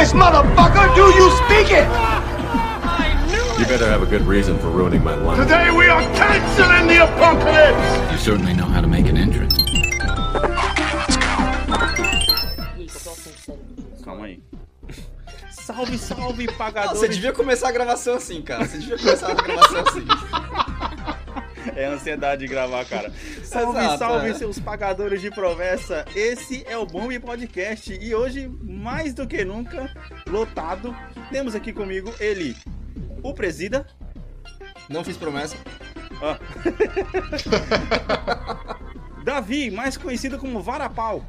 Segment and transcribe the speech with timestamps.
[0.00, 0.94] English, motherfucker!
[0.94, 1.84] Do you speak it?
[3.58, 5.36] You better have a good reason for ruining my life.
[5.38, 8.10] Today we are canceling the apocalypse!
[8.10, 9.54] You certainly know how to make an entrance.
[12.78, 14.02] Aí, qual que é o assunto sério do dia?
[14.02, 14.42] Calma aí.
[15.50, 18.66] Salve, salve, Não, você devia começar a gravação assim, cara.
[18.66, 20.06] Você devia começar a gravação assim.
[21.76, 23.12] É ansiedade de gravar, cara.
[23.42, 24.34] Salve, Exato, salve, é.
[24.34, 26.04] seus pagadores de promessa.
[26.14, 29.92] Esse é o Bombe Podcast e hoje, mais do que nunca,
[30.28, 30.94] lotado.
[31.30, 32.56] Temos aqui comigo ele,
[33.22, 33.86] o Presida.
[34.88, 35.56] Não fiz promessa.
[36.20, 36.36] Ó.
[39.24, 41.24] Davi, mais conhecido como Varapau.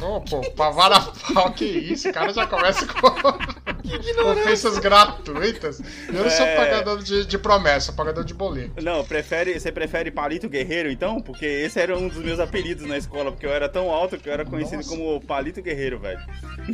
[0.00, 1.00] Ô, pô, pra vara
[1.34, 2.08] pau, que isso?
[2.08, 3.06] O cara já começa com
[4.26, 5.80] ofensas gratuitas.
[6.08, 6.56] Eu não sou É.
[6.56, 8.82] pagador de, de promessa, pagador de boleto.
[8.82, 11.20] Não, prefere, você prefere Palito Guerreiro então?
[11.20, 14.28] Porque esse era um dos meus apelidos na escola, porque eu era tão alto que
[14.28, 14.88] eu era conhecido Nossa.
[14.90, 16.20] como Palito Guerreiro, velho.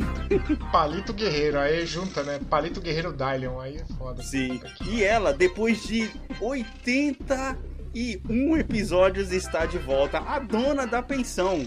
[0.71, 2.39] Palito Guerreiro, aí junta, né?
[2.49, 4.21] Palito Guerreiro Dylion, aí é foda.
[4.23, 4.59] Sim.
[4.89, 6.09] E ela, depois de
[6.41, 10.17] 81 episódios, está de volta.
[10.19, 11.65] A dona da pensão,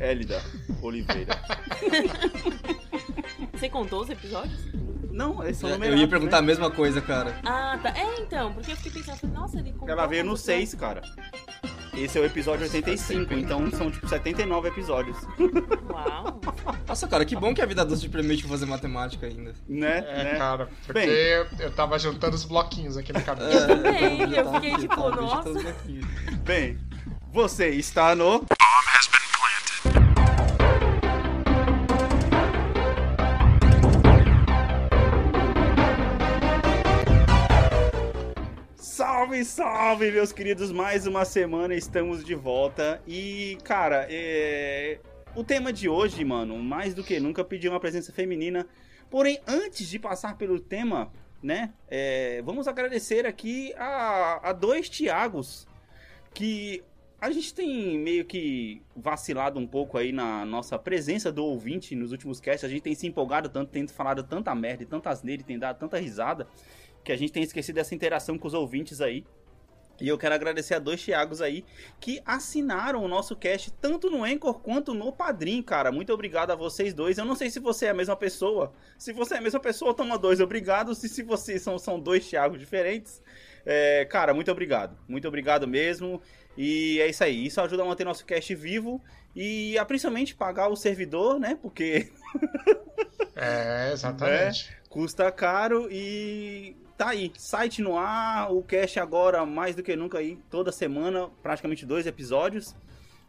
[0.00, 0.40] Hélida
[0.80, 1.38] Oliveira.
[3.52, 4.60] Você contou os episódios?
[5.10, 6.46] Não, esse é o Eu ia perguntar a né?
[6.46, 7.38] mesma coisa, cara.
[7.44, 7.90] Ah, tá.
[7.90, 9.88] É, então, porque eu fiquei pensando, falei, nossa, ele contou.
[9.90, 11.02] Ela veio no quantos 6, cara.
[11.94, 15.18] Esse é o episódio 85, então são tipo 79 episódios.
[15.90, 16.40] Uau.
[16.88, 19.52] Nossa, cara, que bom que a vida doce te permite fazer matemática ainda.
[19.68, 19.98] Né?
[20.08, 20.34] É, né?
[20.38, 21.10] cara, porque Bem.
[21.10, 23.66] eu, eu tava juntando os bloquinhos aqui na cabeça.
[23.66, 25.52] também, eu tava- fiquei tipo, nossa.
[26.42, 26.78] Bem,
[27.30, 28.42] você está no.
[39.44, 40.70] Salve, meus queridos!
[40.70, 43.02] Mais uma semana estamos de volta.
[43.06, 45.00] E, cara, é...
[45.34, 48.66] o tema de hoje, mano, mais do que nunca pediu uma presença feminina.
[49.10, 51.10] Porém, antes de passar pelo tema,
[51.42, 55.66] né, é, vamos agradecer aqui a, a dois Tiagos
[56.32, 56.82] que
[57.20, 62.10] a gente tem meio que vacilado um pouco aí na nossa presença do ouvinte nos
[62.10, 62.64] últimos casts.
[62.64, 65.78] A gente tem se empolgado tanto, tem falado tanta merda e tantas nele, tem dado
[65.78, 66.48] tanta risada,
[67.04, 69.24] que a gente tem esquecido dessa interação com os ouvintes aí.
[70.00, 71.64] E eu quero agradecer a dois Thiagos aí
[72.00, 75.92] que assinaram o nosso cast tanto no Anchor quanto no Padrim, cara.
[75.92, 77.18] Muito obrigado a vocês dois.
[77.18, 78.72] Eu não sei se você é a mesma pessoa.
[78.98, 80.94] Se você é a mesma pessoa, toma dois obrigado.
[80.94, 83.22] Se, se vocês são, são dois Thiagos diferentes,
[83.64, 84.98] é, cara, muito obrigado.
[85.06, 86.20] Muito obrigado mesmo.
[86.56, 87.46] E é isso aí.
[87.46, 89.00] Isso ajuda a manter nosso cast vivo
[89.36, 91.56] e a principalmente pagar o servidor, né?
[91.60, 92.10] Porque
[93.36, 94.76] É, exatamente.
[94.88, 97.32] custa caro e tá aí.
[97.36, 102.06] Site no ar, o cast agora mais do que nunca aí, toda semana, praticamente dois
[102.06, 102.74] episódios.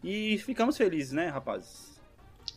[0.04, 2.00] E ficamos felizes, né, rapazes?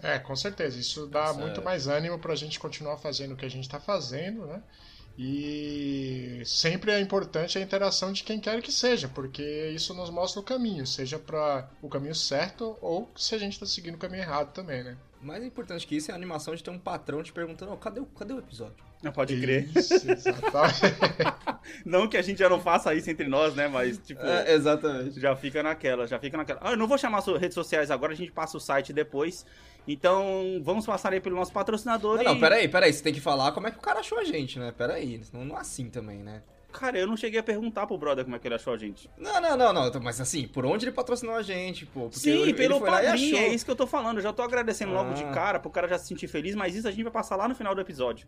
[0.03, 0.79] É, com certeza.
[0.79, 1.41] Isso dá Certo.
[1.41, 4.63] muito mais ânimo pra gente continuar fazendo o que a gente tá fazendo, né?
[5.19, 10.41] E sempre é importante a interação de quem quer que seja, porque isso nos mostra
[10.41, 14.23] o caminho, seja para o caminho certo ou se a gente tá seguindo o caminho
[14.23, 14.97] errado também, né?
[15.23, 18.01] Mais importante que isso é a animação de ter um patrão te perguntando, "Ó, cadê,
[18.01, 18.77] o, cadê o episódio?
[19.03, 19.69] Não pode crer.
[19.77, 20.81] Isso, exatamente.
[21.85, 23.69] Não que a gente já não faça isso entre nós, né?
[23.69, 25.21] Mas, tipo, É, exatamente.
[25.21, 26.61] já fica naquela, já fica naquela.
[26.63, 29.45] Ah, eu não vou chamar suas redes sociais agora, a gente passa o site depois.
[29.87, 32.25] Então, vamos passar aí pelo nosso patrocinador Não, e...
[32.25, 32.93] não, peraí, peraí.
[32.93, 34.73] Você tem que falar como é que o cara achou a gente, né?
[34.77, 35.21] Peraí.
[35.33, 36.43] Não, não é assim também, né?
[36.79, 39.09] Cara, eu não cheguei a perguntar pro brother como é que ele achou a gente.
[39.17, 40.01] Não, não, não, não.
[40.03, 42.03] Mas assim, por onde ele patrocinou a gente, pô?
[42.03, 44.19] Porque Sim, ele, pelo ele foi lá e padrinho, é isso que eu tô falando.
[44.19, 45.31] Eu já tô agradecendo logo de Ah.
[45.31, 47.55] cara pro cara já se sentir feliz, mas isso a gente vai passar lá no
[47.55, 48.27] final do episódio.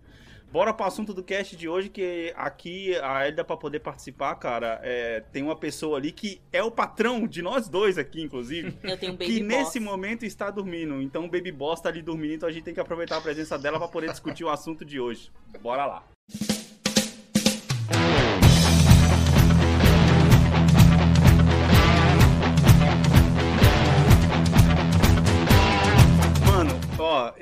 [0.50, 4.80] Bora pro assunto do cast de hoje, que aqui a Elida, pra poder participar, cara,
[4.82, 8.75] é, tem uma pessoa ali que é o patrão de nós dois aqui, inclusive.
[8.82, 9.48] Eu tenho um baby que boss.
[9.48, 11.03] nesse momento está dormindo.
[11.03, 13.59] Então o Baby Boss tá ali dormindo, então a gente tem que aproveitar a presença
[13.59, 15.30] dela pra poder discutir o assunto de hoje.
[15.60, 16.03] Bora lá.
[27.18, 27.34] Ó,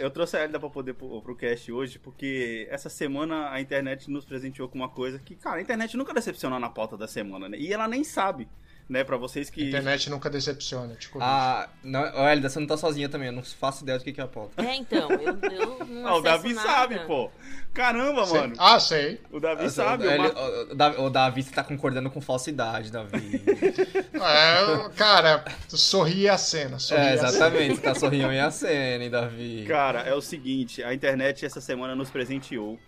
[0.00, 4.10] eu, trouxe a Elida pra poder pro, pro cast hoje, porque essa semana a internet
[4.10, 7.48] nos presenteou com uma coisa que, cara, a internet nunca decepciona na pauta da semana,
[7.48, 7.58] né?
[7.58, 8.48] E ela nem sabe,
[8.88, 9.02] né?
[9.04, 9.68] Pra vocês que.
[9.68, 11.28] Internet nunca decepciona, te corrijo.
[11.30, 13.28] Ah, não, ó, Elida, você não tá sozinha também.
[13.28, 14.62] Eu não faço ideia do que que é a pauta.
[14.62, 16.68] É, então, eu, eu não Ah, o Davi nada.
[16.68, 17.30] sabe, pô.
[17.72, 18.54] Caramba, Sei- mano.
[18.58, 19.20] Ah, sei.
[19.32, 20.04] O Davi sabe.
[20.06, 23.42] ele- Mar- o- Davi, o Davi, você tá concordando com falsidade, Davi.
[24.14, 26.78] É, cara, tu sorri a cena.
[26.78, 27.28] Sorri é, a cena.
[27.28, 27.74] exatamente.
[27.76, 29.64] Você tá sorrindo em a cena, hein, Davi?
[29.66, 32.78] Cara, é o seguinte, a internet essa semana nos presenteou.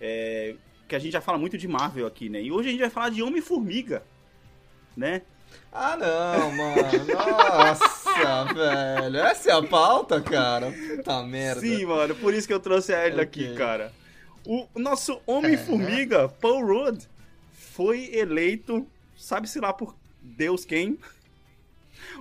[0.00, 0.54] é,
[0.86, 2.40] que a gente já fala muito de Marvel aqui, né?
[2.40, 4.02] E hoje a gente vai falar de Homem-Formiga,
[4.96, 5.22] né?
[5.72, 6.76] Ah, não, mano.
[7.12, 8.44] Nossa.
[8.54, 9.18] Velho.
[9.18, 10.72] Essa é a pauta, cara?
[10.72, 11.60] Puta merda.
[11.60, 13.56] Sim, mano, por isso que eu trouxe a ele aqui, Ok.
[13.56, 13.92] cara.
[14.46, 17.02] O nosso Homem-Formiga, Paul Rudd,
[17.52, 20.98] foi eleito, sabe-se lá por Deus quem?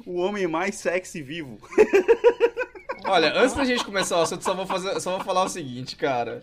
[0.05, 1.57] O homem mais sexy vivo.
[3.05, 5.95] Olha, antes da gente começar o assunto, só vou, fazer, só vou falar o seguinte,
[5.95, 6.41] cara.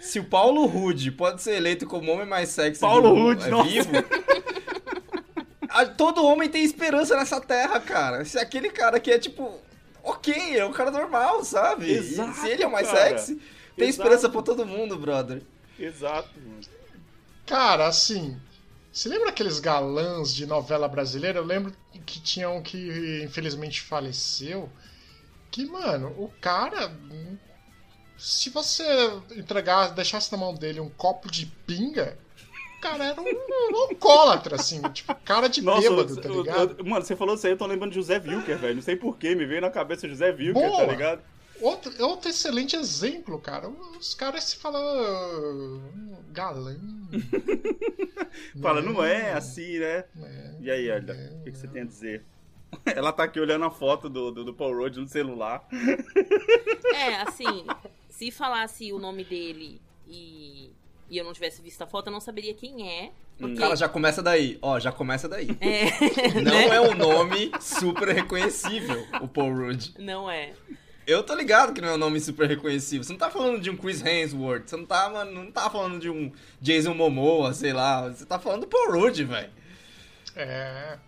[0.00, 3.48] Se o Paulo Rude pode ser eleito como homem mais sexy Paulo vivo, Rude, é
[3.48, 3.68] nossa.
[3.68, 3.90] vivo,
[5.84, 8.24] todo homem tem esperança nessa terra, cara.
[8.24, 9.60] Se aquele cara que é tipo,
[10.02, 11.90] ok, é um cara normal, sabe?
[11.90, 13.00] Exato, se ele é o mais cara.
[13.00, 13.34] sexy,
[13.76, 13.90] tem Exato.
[13.90, 15.42] esperança pra todo mundo, brother.
[15.78, 16.60] Exato, mano.
[17.44, 18.40] Cara, assim.
[18.92, 21.38] Você lembra aqueles galãs de novela brasileira?
[21.38, 21.70] Eu lembro
[22.06, 24.70] que tinha um que infelizmente faleceu.
[25.50, 26.90] Que, mano, o cara.
[28.16, 28.84] Se você
[29.36, 32.16] entregar, deixasse na mão dele um copo de pinga,
[32.80, 36.76] cara era um, um alcoólatra, assim, tipo, cara de Nossa, bêbado, eu- tá eu- ligado?
[36.78, 38.74] eu- mano, você falou isso aí, eu tô lembrando de José Wilker, velho.
[38.76, 40.76] Não sei porquê, me veio na cabeça José Wilker, Boa.
[40.78, 41.22] tá ligado?
[41.60, 43.68] Outro, outro excelente exemplo, cara.
[43.98, 44.82] Os caras se falam.
[44.84, 46.76] "Ah, Galã.
[48.60, 50.04] Fala, não é assim, né?
[50.22, 52.22] É, E aí, Elda, o que, que você tem a dizer?
[52.84, 55.66] Ela tá aqui olhando a foto do, do, do Paul Rudd no celular.
[56.94, 57.64] É, assim,
[58.10, 60.70] se falasse o nome dele e,
[61.08, 63.10] e eu não tivesse visto a foto, eu não saberia quem é.
[63.38, 63.56] Porque...
[63.56, 64.58] Cara, já começa daí.
[64.62, 65.48] Ó, já começa daí.
[65.60, 65.84] É,
[66.40, 66.76] Não né?
[66.76, 69.90] é um nome super reconhecível, o Paul Rudd.
[69.98, 70.52] Não é.
[71.06, 73.04] Eu tô ligado que não é um nome super reconhecível.
[73.04, 76.00] Você não tá falando de um Chris Hemsworth, você não tá, mano, não tá falando
[76.00, 78.08] de um Jason Momoa, sei lá.
[78.08, 79.50] Você tá falando do Paul Rudd, velho.
[80.34, 80.98] É.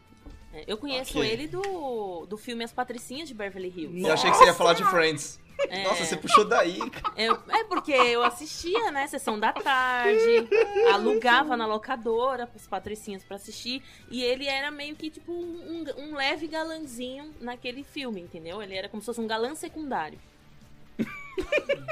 [0.52, 1.30] É, Eu conheço Ok.
[1.30, 4.06] ele do, do filme As Patricinhas de Beverly Hills.
[4.06, 5.38] Eu achei que você ia falar de Friends.
[5.68, 5.82] É.
[5.82, 6.78] Nossa, você puxou daí.
[7.16, 9.06] É, é porque eu assistia, né?
[9.08, 10.48] Sessão da tarde,
[10.92, 13.82] alugava na locadora as patricinhas pra assistir.
[14.08, 18.62] E ele era meio que tipo um, um- leve galanzinho naquele filme, entendeu?
[18.62, 20.18] Ele era como se fosse um galã secundário.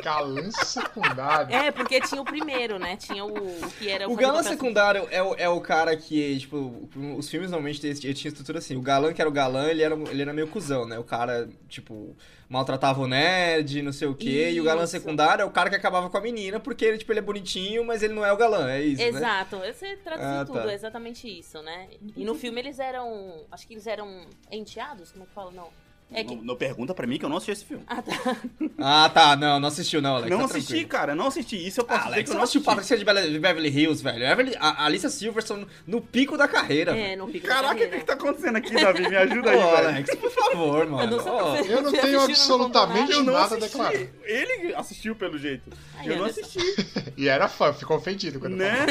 [0.02, 1.54] Galã secundário.
[1.54, 2.96] É, porque tinha o primeiro, né?
[2.96, 6.38] Tinha o, o que era O fazer galã secundário é o, é o cara que,
[6.38, 8.76] tipo, os filmes normalmente tinha estrutura assim.
[8.76, 10.98] O galã que era o galã, ele era, ele era meio cuzão, né?
[10.98, 12.16] O cara, tipo,
[12.48, 14.50] maltratava o nerd, não sei o quê.
[14.50, 14.92] E o galã Isso.
[14.92, 17.84] secundário é o cara que acabava com a menina, porque ele, tipo, ele é bonitinho,
[17.84, 19.08] mas ele não é o galã, é isso, né?
[19.08, 20.70] Exato, você traduziu Ah, tudo, tá.
[20.70, 21.88] é exatamente isso, né?
[22.16, 23.44] E no filme eles eram.
[23.50, 25.50] Acho que eles eram enteados, como é que fala?
[25.50, 25.85] Não.
[26.12, 26.36] É que.
[26.36, 27.82] Não, não pergunta pra mim que eu não assisti esse filme.
[27.88, 28.36] Ah, tá.
[28.78, 29.36] Ah, tá.
[29.36, 30.30] Não, não assistiu não, Alex.
[30.30, 30.88] não tá assisti, tranquilo.
[30.88, 31.66] cara, não assisti.
[31.66, 32.60] Isso eu posso Ah, dizer Alex, que eu não assisti.
[32.60, 34.24] Patricia de Beverly Hills, velho.
[34.26, 36.96] A, Evelyn- a a Alicia Silverstone no pico da carreira.
[36.96, 39.08] É, não fica Caraca, o que, que tá acontecendo aqui, Davi?
[39.08, 39.88] Me ajuda aí, Ô, velho.
[39.88, 41.16] Alex, por favor, mano.
[41.16, 43.94] não Eu não tenho assistiu, não contou absolutamente Eu não nada a declarar.
[44.24, 45.70] Ele assistiu pelo jeito.
[45.98, 46.58] Ai, eu não assisti,
[47.16, 48.86] E era fã, ficou ofendido quando né?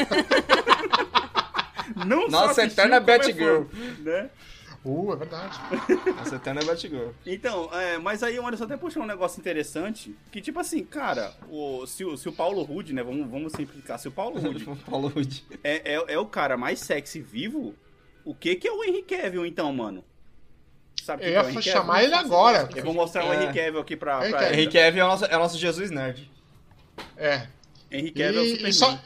[2.06, 3.62] não só Nossa assistiu, eterna é Batgirl.
[4.00, 4.30] Né?
[4.88, 5.58] Uh, é verdade.
[6.16, 7.08] Nossa, Eterna Batgirl.
[7.26, 11.34] Então, é, mas aí o Anderson até puxou um negócio interessante, que tipo assim, cara,
[11.50, 14.64] o, se, o, se o Paulo Rude, né, vamos, vamos simplificar, se o Paulo Rude
[14.88, 15.42] Paulo Rudd.
[15.64, 17.74] é, é, é o cara mais sexy vivo,
[18.24, 20.04] o que que é o Henry Cavill então, mano?
[21.02, 22.06] Sabe o Eu que que é o ia Henry chamar Cavill?
[22.06, 22.68] ele agora.
[22.74, 23.36] Eu vou mostrar o É.
[23.42, 24.52] Henry Cavill aqui pra, Henry pra.
[24.52, 26.30] Henry Cavill é o nosso, é o nosso Jesus Nerd.
[27.16, 27.46] É.
[27.90, 28.70] Henry Cavill é o E, Superman.
[28.70, 28.98] e só.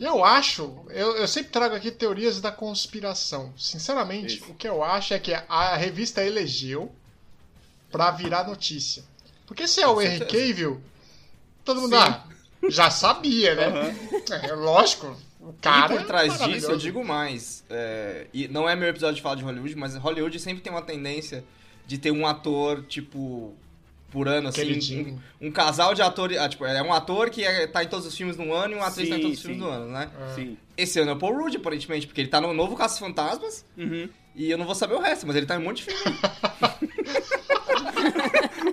[0.00, 3.52] Eu acho, eu, eu sempre trago aqui teorias da conspiração.
[3.56, 4.50] Sinceramente, Isso.
[4.50, 6.92] o que eu acho é que a revista elegeu
[7.90, 9.04] pra virar notícia.
[9.46, 10.82] Porque se é o Henry Cavill,
[11.64, 12.24] todo mundo ah,
[12.68, 13.66] já sabia, né?
[13.66, 14.36] Aham.
[14.42, 15.16] É lógico.
[15.40, 17.64] O cara e por trás é disso, eu digo mais.
[17.68, 20.82] é, e não é meu episódio de falar de Hollywood, mas Hollywood sempre tem uma
[20.82, 21.44] tendência
[21.86, 23.52] de ter um ator, tipo,
[24.12, 25.18] por ano, assim.
[25.40, 26.38] Um, um casal de atores.
[26.38, 28.76] Ah, tipo, é um ator que é- tá em todos os filmes no ano e
[28.76, 29.48] uma atriz tá em Sim, todos os sim.
[29.54, 30.08] filmes no ano, né?
[30.34, 30.56] Sim.
[30.76, 34.08] Esse ano é o Paul Rudd, aparentemente, porque ele tá no novo Caça Fantasmas Uhum.
[34.36, 36.18] e eu não vou saber o resto, mas ele tá em um monte de filme.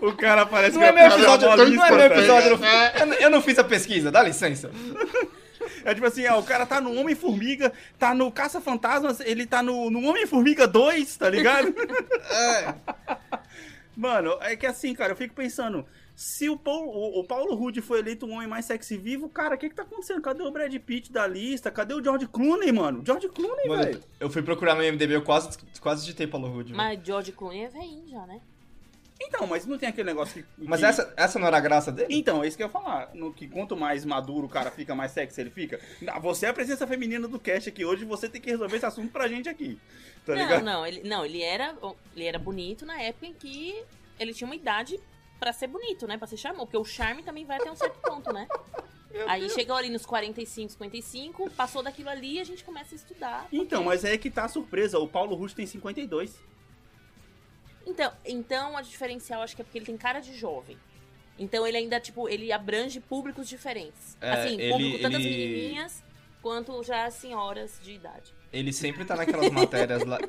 [0.01, 2.05] O cara parece Não é que meu vai fazer episódio, uma não é lista, meu
[2.05, 2.55] episódio.
[2.55, 2.99] ligado?
[2.99, 4.69] Eu, não- eu não fiz a pesquisa, dá licença.
[5.85, 9.89] É tipo assim, ó, o cara tá no Homem-Formiga, tá no Caça-Fantasmas, ele tá no,
[9.89, 11.73] no Homem-Formiga 2, tá ligado?
[12.29, 12.73] É,
[13.95, 17.79] Mano, é que assim, cara, eu fico pensando, se o Paulo, o, o Paulo Rudd
[17.81, 20.21] foi eleito um homem mais sexy vivo, cara, o que que tá acontecendo?
[20.21, 21.71] Cadê o Brad Pitt da lista?
[21.71, 23.01] Cadê o George Clooney, mano?
[23.05, 24.03] George Clooney, velho.
[24.19, 26.65] eu fui procurar no IMDB, eu quase, quase digitei Paulo Rudd.
[26.65, 26.77] velho.
[26.77, 28.41] Mas George Clooney é velhinho já, né?
[29.21, 30.49] Então, mas não tem aquele negócio que...
[30.57, 32.07] Mas que- essa, essa não era a graça dele?
[32.15, 33.09] Então, é isso que eu ia falar.
[33.13, 35.79] No, que quanto mais maduro o cara fica, mais sexy ele fica.
[36.07, 38.85] Ah, Você é a presença feminina do cast aqui hoje, você tem que resolver esse
[38.85, 39.77] assunto pra gente aqui.
[40.25, 40.63] Tá não, ligado?
[40.63, 41.75] não, ele, não, ele era,
[42.15, 43.83] ele era bonito na época em que
[44.17, 44.99] ele tinha uma idade
[45.39, 46.17] pra ser bonito, né?
[46.17, 46.67] Pra ser charmoso.
[46.67, 48.47] Porque o charme também vai até um certo ponto, né?
[49.27, 53.47] Aí chegou ali nos 45, 55, passou daquilo ali e a gente começa a estudar.
[53.51, 54.99] Então, porque- mas é que tá a surpresa.
[54.99, 56.39] O Paulo Rudd tem 52.
[57.89, 60.77] Então, então a diferencial acho que é porque ele tem cara de jovem.
[61.37, 64.17] Então ele ainda, tipo, ele abrange públicos diferentes.
[64.21, 66.03] É, assim, ele- público tanto as menininhas
[66.41, 68.33] quanto já as senhoras de idade.
[68.51, 70.19] Ele sempre tá naquelas matérias lá.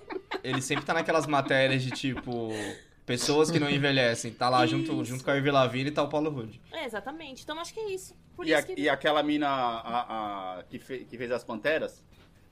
[0.44, 2.50] Ele sempre tá naquelas matérias de tipo.
[3.06, 4.32] Pessoas que não envelhecem.
[4.32, 5.04] Tá lá junto, Isso.
[5.06, 6.60] junto com a Ivy Lavigne e tá o Paulo Rudd.
[6.70, 7.42] É, exatamente.
[7.42, 8.14] Então acho que é isso.
[8.36, 11.42] Por E, isso a- que e aquela mina a, a- que, fe- que fez as
[11.42, 12.04] Panteras,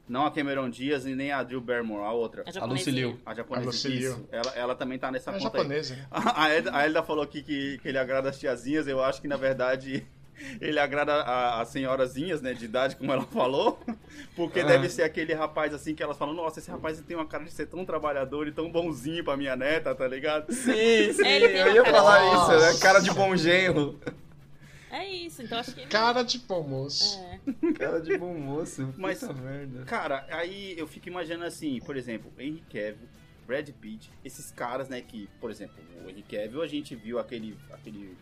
[0.09, 2.45] não a Cameron Diaz e nem a Drew Barrymore, a outra.
[2.47, 3.19] a A Lucy Liu.
[3.27, 3.65] A japonesa.
[3.65, 4.11] A Lucy Liu.
[4.13, 4.29] Isso.
[4.33, 6.07] Ela, ela também tá nessa É conta japonesa, né?
[6.11, 6.23] aí.
[6.35, 9.29] A Elda, a Elda falou aqui que, que ele agrada as tiazinhas, eu acho que
[9.29, 10.07] na verdade
[10.61, 11.23] ele agrada
[11.61, 13.81] as senhorazinhas, né, de idade, como ela falou,
[14.37, 14.65] porque Ah.
[14.65, 17.51] deve ser aquele rapaz assim que elas falam, nossa, esse rapaz tem uma cara de
[17.51, 20.53] ser tão trabalhador e tão bonzinho pra minha neta, tá ligado?
[20.53, 21.27] Sim, sim.
[21.27, 22.79] Ele tem eu ia cara falar de- isso, né?
[22.81, 23.99] Cara de bom genro.
[24.91, 25.87] É isso, então acho que.
[25.87, 27.19] Cara de bom moço.
[27.19, 27.73] É.
[27.75, 28.93] Cara de bom moço.
[28.97, 29.85] Mas- Puta merda.
[29.85, 33.09] Cara, aí eu fico imaginando assim, por exemplo, Henry Cavill,
[33.47, 37.57] Brad Pitt, esses caras, né, que, por exemplo, o Henry Cavill, a gente viu aquele,
[37.73, 38.17] aquele,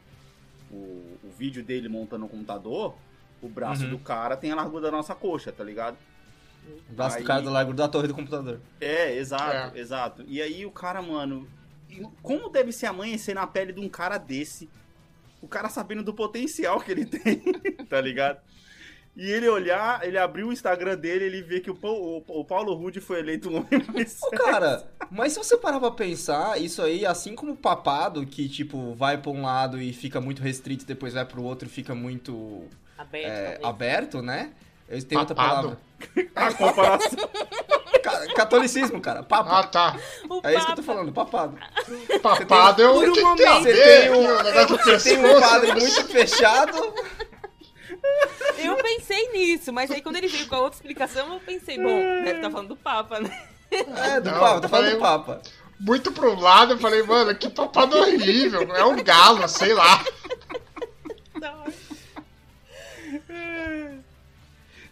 [0.71, 0.75] o,
[1.25, 2.97] o vídeo dele montando um computador,
[3.43, 3.91] o braço Uhum.
[3.91, 5.97] do cara tem a largura da nossa coxa, tá ligado?
[6.91, 8.61] O braço Aí- do cara do largo da torre do computador.
[8.81, 9.81] É, exato, É.
[9.81, 10.25] exato.
[10.27, 11.47] E aí o cara, mano,
[12.23, 14.69] como deve ser amanhecer na pele de um cara desse?
[15.41, 17.41] O cara sabendo do potencial que ele tem,
[17.89, 18.41] tá ligado?
[19.17, 22.45] E ele olhar, ele abriu o Instagram dele, ele vê que o, Pau- o, o
[22.45, 26.61] Paulo Rude foi eleito um homem mais Ô, cara, mas se você parar pra pensar,
[26.61, 30.43] isso aí, assim como o papado, que, tipo, vai pra um lado e fica muito
[30.43, 32.65] restrito, depois vai pro outro e fica muito
[32.99, 33.27] Aberto.
[33.27, 34.53] é, aberto, né?
[34.89, 35.79] Eu tenho outra Papado?
[35.79, 35.81] palavra.
[36.37, 37.29] A comparação.
[38.07, 39.23] Ca- Catolicismo, cara.
[39.23, 39.59] Papa.
[39.59, 39.97] Ah, tá.
[40.29, 41.59] O é isso que eu tô Papa- falando, papado.
[42.23, 42.95] Papado eu.
[42.95, 46.05] Por um O tem a momento- Você ver tem um- Você tem um padre muito
[46.05, 46.95] fechado.
[48.59, 51.99] Eu pensei nisso, mas aí quando ele veio com a outra explicação, eu pensei, bom,
[52.25, 53.43] deve estar falando do Papa, né?
[53.71, 55.43] É, do Não, Papa, tô falando do Papa.
[55.81, 58.63] Muito pro lado, eu falei, mano, que papado horrível.
[58.75, 60.05] É um galo, sei lá.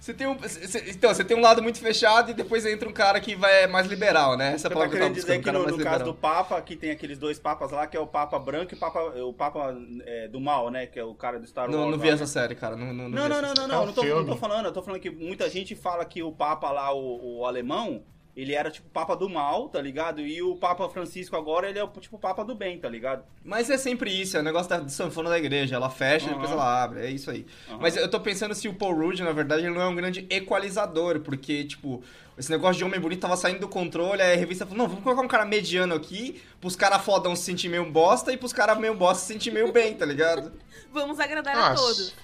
[0.05, 2.93] Você tem um, você- então, você tem um lado muito fechado e depois entra um
[2.93, 4.53] cara que vai é mais liberal, né?
[4.53, 5.59] Essa é Você a tá palavra que eu tava querendo buscando, dizer um que cara
[5.59, 6.13] no, no caso liberal.
[6.13, 8.79] do Papa, que tem aqueles dois papas lá, que é o Papa branco e o
[8.79, 10.87] Papa, o Papa é, do mal, né?
[10.87, 11.75] Que é o cara do Star Wars.
[11.75, 12.13] Não, não lá, vi né?
[12.13, 12.77] essa série, cara.
[12.77, 13.61] Não, não, Não, não, não, série.
[13.61, 15.75] não, não, É um não, tô, não tô falando, eu tô falando que muita gente
[15.75, 18.05] fala que o Papa lá, o, o alemão,
[18.37, 20.21] ele era tipo Papa do mal, tá ligado?
[20.21, 23.25] E o Papa Francisco agora, ele é o tipo Papa do bem, tá ligado?
[23.45, 25.77] Mas é sempre isso, é o negócio da sanfona da igreja.
[25.77, 27.47] Ela fecha e depois ela abre, é isso aí.
[27.69, 27.79] Aham.
[27.81, 30.27] Mas eu tô pensando se o Paul Rudd, na verdade, ele não é um grande
[30.29, 32.03] equalizador, porque, tipo,
[32.37, 35.05] esse negócio de homem bonito tava saindo do controle, aí a revista falou, não, vamos
[35.05, 38.77] colocar um cara mediano aqui, pros caras fodão se sentir meio bosta e pros caras
[38.79, 40.53] meio bosta se sentir meio bem, tá ligado?
[40.93, 42.15] Vamos agradar a todos.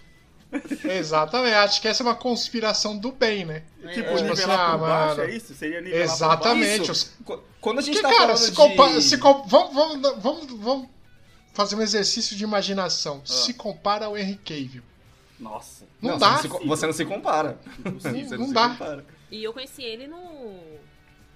[0.84, 3.62] Exatamente, acho que essa é uma conspiração do bem, né?
[3.78, 5.30] Tipo, tipo nivelar assim, por ah, baixo, mano.
[5.30, 5.54] é isso?
[5.54, 6.90] Seria nivelar Exatamente.
[6.90, 7.12] Os-
[7.60, 9.02] Quando a gente Porque, tá cara, falando se de...
[9.02, 10.88] se vamos, vamos, vamos, vamos
[11.52, 13.20] fazer um exercício de imaginação.
[13.24, 13.26] Ah.
[13.26, 14.82] Se compara ao Henry Cavill.
[15.38, 15.86] Nossa.
[16.02, 16.36] Não, Não, dá.
[16.36, 17.58] Você não, se, você não se compara.
[17.84, 18.68] Não se dá.
[18.70, 19.04] compara.
[19.30, 20.79] E eu conheci ele no.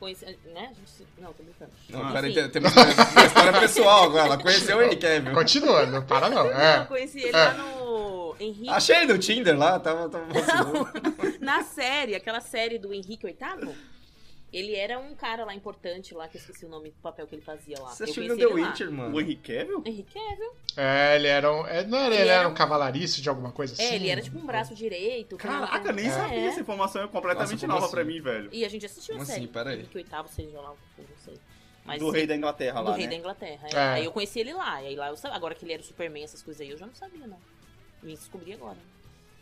[0.05, 0.69] Conheci, né?
[0.71, 1.71] A gente se- Não, tô brincando.
[1.89, 2.13] Não, Ah.
[2.13, 2.49] peraí, Enfim.
[2.49, 4.27] tem, tem uma, história, pessoal agora.
[4.27, 5.33] Ela conheceu o Henry Cavill.
[5.33, 6.45] Continua, não para não.
[6.45, 6.85] Não, eu É.
[6.85, 7.33] conheci ele É.
[7.33, 8.69] lá no Henrique.
[8.69, 10.89] Achei no Tinder lá, tava, tava vacilando.
[11.41, 13.75] Na série, aquela série do Henrique VIII,
[14.57, 17.35] ele era um cara lá importante lá, que eu esqueci o nome do papel que
[17.35, 17.91] ele fazia lá.
[17.91, 18.69] Você assistiu The ele lá.
[18.69, 19.15] Witcher, mano?
[19.17, 19.83] O Henry Cavill?
[19.85, 20.53] Henrique Cavill.
[20.77, 21.67] É, ele era um.
[21.67, 23.83] é, não era, ele, Ele era era um um- cavalariço de alguma coisa assim.
[23.83, 25.37] É, ele era tipo um braço direito.
[25.37, 26.11] que Caraca, tem- nem É.
[26.11, 26.41] sabia.
[26.49, 27.95] Essa informação é completamente Nossa, nova assim?
[27.95, 28.49] pra mim, velho.
[28.53, 29.41] E a gente assistiu Como a série.
[29.45, 29.49] assim?
[29.53, 29.79] Pera aí.
[29.81, 30.77] Henrique VIII, seja lá, não
[31.25, 31.35] sei.
[31.85, 33.11] Mas, Do rei da Inglaterra do lá, rei né?
[33.11, 33.69] da Inglaterra.
[33.71, 33.77] é.
[33.77, 33.79] É.
[33.79, 34.83] Aí eu conheci ele lá.
[34.83, 35.37] E aí lá eu sabia.
[35.37, 37.39] Agora que ele era o Superman, essas coisas aí, eu já não sabia, não.
[38.03, 38.79] Vim descobrir agora.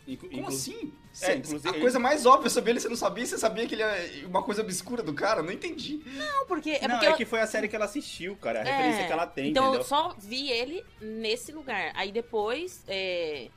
[0.07, 0.93] Inclu- Como assim?
[1.21, 3.25] É, Cê- a coisa mais óbvia sobre ele, você não sabia?
[3.25, 5.41] Você sabia que ele é uma coisa obscura do cara?
[5.41, 6.01] Não entendi.
[6.05, 6.71] Não, porque.
[6.71, 8.59] É não, porque é eu- que foi a série que ela assistiu, cara.
[8.59, 9.81] A É, referência que ela tem, Então entendeu?
[9.81, 11.91] eu só vi ele nesse lugar.
[11.95, 13.47] Aí depois, é,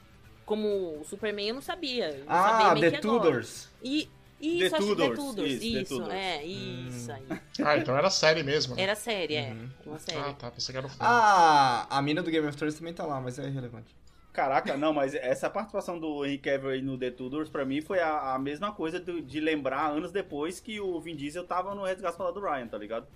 [0.44, 2.10] como o Superman, eu não sabia.
[2.10, 3.22] Eu Ah, sabia The que agora.
[3.24, 3.68] Tudors.
[3.82, 4.08] E,
[4.40, 5.50] isso, The acho que The Tudors, Tudors.
[5.50, 6.14] isso, The Isso, Tudors.
[6.14, 7.26] é, isso aí.
[7.64, 8.76] Ah, então era série mesmo.
[8.76, 8.82] né?
[8.82, 9.48] Era série, é.
[9.50, 9.68] Uhum.
[9.86, 10.18] Uma série.
[10.18, 10.50] Ah, tá.
[10.52, 11.04] Pensei que era um filme.
[11.04, 13.96] Ah, a mina do Game of Thrones também tá lá, mas é irrelevante.
[14.36, 18.00] Caraca, não, mas essa participação do Henry Cavill aí no The Tudors, pra mim, foi
[18.00, 21.84] a, a mesma coisa do- de lembrar anos depois que o Vin Diesel tava no
[21.84, 23.06] Resgate do Ryan, tá ligado?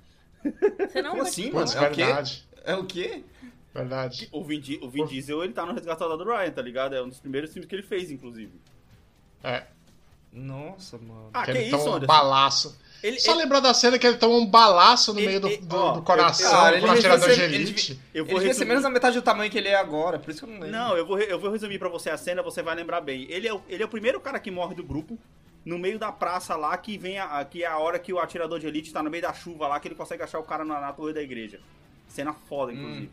[0.79, 1.71] Você não Como assim, mano?
[1.71, 2.05] É o quê?
[2.05, 2.49] verdade.
[2.65, 3.23] É o quê?
[3.75, 4.29] Verdade.
[4.33, 6.95] O Vin, o Vin Diesel, ele tá no Resgate do Ryan, tá ligado?
[6.97, 8.53] É um dos primeiros filmes que ele fez, inclusive.
[9.45, 9.65] É.
[10.33, 11.29] Nossa, mano.
[11.35, 12.07] Ah, que que, ele isso, toma um Anderson?
[12.07, 12.79] balaço.
[13.02, 15.49] Ele, Só ele- lembrar da cena que ele toma um balaço no Ele- meio do,
[15.49, 17.88] ele- do- ó, do coração Cara, ele atirador de ele elite.
[17.95, 18.69] devia- Eu Ele vou resumir.
[18.69, 20.71] menos da metade do tamanho que ele é agora, por isso que eu não lembro.
[20.78, 23.26] Não, eu vou, eu vou resumir pra você a cena, você vai lembrar bem.
[23.30, 25.19] Ele é, o, ele é o primeiro cara que morre do grupo,
[25.64, 28.59] no meio da praça lá, que vem a, que é a hora que o atirador
[28.59, 30.80] de elite tá no meio da chuva lá, que ele consegue achar o cara na,
[30.80, 31.61] na torre da igreja.
[32.09, 33.11] Cena foda, inclusive.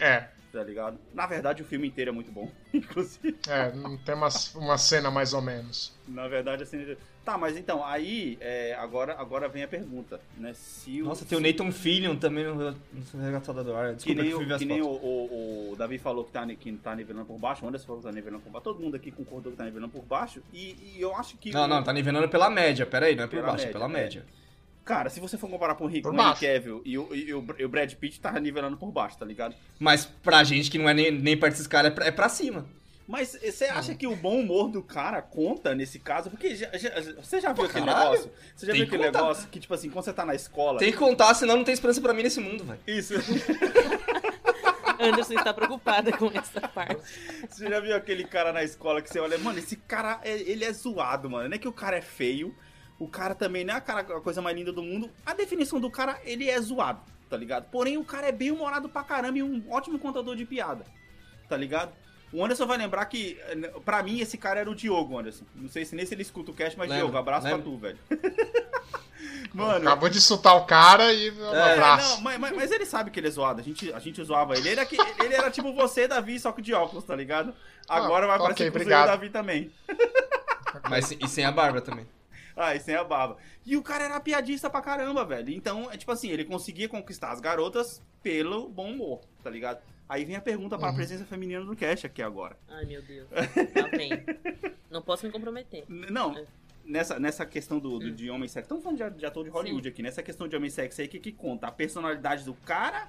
[0.00, 0.96] É, Tá ligado?
[1.12, 2.48] Na verdade, o filme inteiro é muito bom.
[2.72, 3.36] Inclusive.
[3.48, 3.72] é,
[4.04, 5.92] tem uma, uma cena mais ou menos.
[6.06, 6.96] Na verdade, a cena.
[7.24, 10.52] Tá, mas então, aí, é, agora, agora vem a pergunta, né?
[10.52, 11.06] Se o.
[11.06, 13.94] Nossa, tem o Nathan Fillion também no, no Regatada do Ar.
[13.96, 15.96] Que Desculpa nem, que eu fui ver o, as que nem o, o, o Davi
[15.96, 18.50] falou que tá, que tá nivelando por baixo, o Anderson falou que tá nivelando por
[18.50, 21.50] baixo, todo mundo aqui concordou que tá nivelando por baixo, e, e eu acho que.
[21.50, 22.84] Não, não, tá nivelando pela média.
[22.84, 24.02] Pera aí, não é por Pela baixo, é média, pela é.
[24.02, 24.26] média.
[24.84, 26.34] Cara, se você for comparar com o Por com o.
[26.34, 29.54] Cavill e o, e, o, e o Brad Pitt, tá nivelando por baixo, tá ligado?
[29.78, 32.28] Mas pra gente que não é nem, nem perto desses caras, é pra, é pra
[32.28, 32.66] cima.
[33.06, 36.30] Mas você acha que o bom humor do cara conta nesse caso?
[36.30, 36.90] Porque já- já-
[37.22, 38.10] você já viu aquele caralho.
[38.12, 38.32] negócio?
[38.56, 39.20] Você já Tem viu que aquele contar.
[39.22, 40.78] negócio que, tipo assim, quando você tá na escola.
[40.78, 42.80] Tem que contar, senão não tem esperança pra mim nesse mundo, velho.
[42.86, 43.12] Isso.
[44.98, 46.96] Anderson está preocupada com essa parte.
[47.48, 50.64] Você já viu aquele cara na escola que você olha, mano, esse cara, é- ele
[50.64, 51.48] é zoado, mano.
[51.48, 52.54] Não é que o cara é feio,
[52.98, 55.10] o cara também não é a, cara, a coisa mais linda do mundo.
[55.26, 57.68] A definição do cara, ele é zoado, tá ligado?
[57.70, 60.84] Porém, o cara é bem humorado pra caramba e um ótimo contador de piada,
[61.48, 61.92] tá ligado?
[62.32, 65.44] O Anderson vai lembrar que, eh, pra mim, esse cara era o Diogo, Anderson.
[65.54, 67.62] Não sei se nem se ele escuta o cast, mas Lembro, Diogo, abraço lembro.
[67.62, 67.98] pra tu, velho.
[69.54, 72.16] Mano, Acabou de insultar o cara e um É, abraço.
[72.16, 73.60] não, mas, mas- mas ele sabe que ele é zoado.
[73.60, 74.62] A gente, a gente zoava ele.
[74.68, 77.54] Ele era, que- ele era tipo você, Davi, só que de óculos, tá ligado?
[77.88, 79.06] Agora vai Ah, ok, aparecer com o obrigado.
[79.06, 79.70] Davi também.
[80.90, 82.04] Mas e sem a Bárbara também.
[82.56, 83.36] Ah, e sem a barba.
[83.66, 85.50] E o cara era piadista pra caramba, velho.
[85.50, 89.82] Então, é tipo assim, ele conseguia conquistar as garotas pelo bom humor, tá ligado?
[90.08, 90.80] Aí vem a pergunta Uhum.
[90.80, 92.56] para a presença feminina do cast aqui agora.
[92.68, 93.26] Ai, meu Deus.
[93.28, 94.10] Tá bem.
[94.90, 95.84] Não posso me comprometer.
[95.88, 96.44] N- Não, É.
[96.84, 98.64] nessa, nessa questão do, do- de homem sexy.
[98.66, 100.02] Estamos falando de, de ator de Hollywood aqui.
[100.02, 101.66] Nessa questão de homem sexy aí, o que, que conta?
[101.66, 103.08] A personalidade do cara,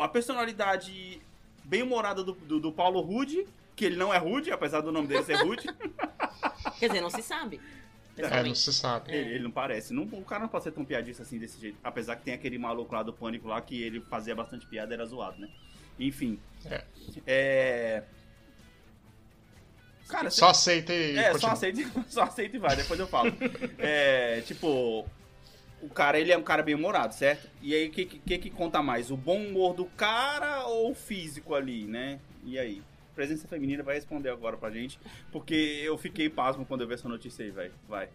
[0.00, 1.20] a personalidade
[1.62, 3.46] bem humorada do, do, do Paulo Rude,
[3.76, 5.68] que ele não é rude, apesar do nome dele ser rude.
[6.80, 7.60] Quer dizer, não se sabe.
[8.18, 9.12] É, não se sabe.
[9.14, 9.92] Ele, ele não parece.
[9.92, 11.78] Não, o cara não pode ser tão piadista assim desse jeito.
[11.84, 15.04] Apesar que tem aquele maluco lá do Pânico lá que ele fazia bastante piada era
[15.04, 15.48] zoado, né?
[15.98, 16.38] Enfim.
[16.64, 16.84] É.
[17.26, 18.02] É.
[20.08, 23.32] Cara, Só aceita e É, só aceita, só aceita e vai, depois eu falo.
[23.78, 25.04] é, tipo,
[25.82, 27.48] o cara, ele é um cara bem humorado, certo?
[27.60, 29.10] E aí, o que, que que conta mais?
[29.10, 32.20] O bom humor do cara ou o físico ali, né?
[32.44, 32.82] E aí?
[33.16, 35.00] Presença feminina vai responder agora pra gente,
[35.32, 37.72] porque eu fiquei pasmo quando eu vi essa notícia aí, velho.
[37.88, 38.08] Vai.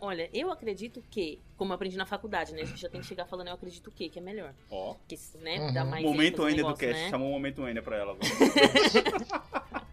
[0.00, 2.62] Olha, eu acredito que, como eu aprendi na faculdade, né?
[2.62, 4.54] A gente já tem que chegar falando eu acredito que, que é melhor.
[4.70, 4.94] Ó.
[5.08, 5.72] Que, né, Uhum.
[5.72, 6.92] dá mais Momento Enya do cast.
[7.02, 7.10] né?
[7.10, 8.28] Chamou o momento Enya pra ela agora.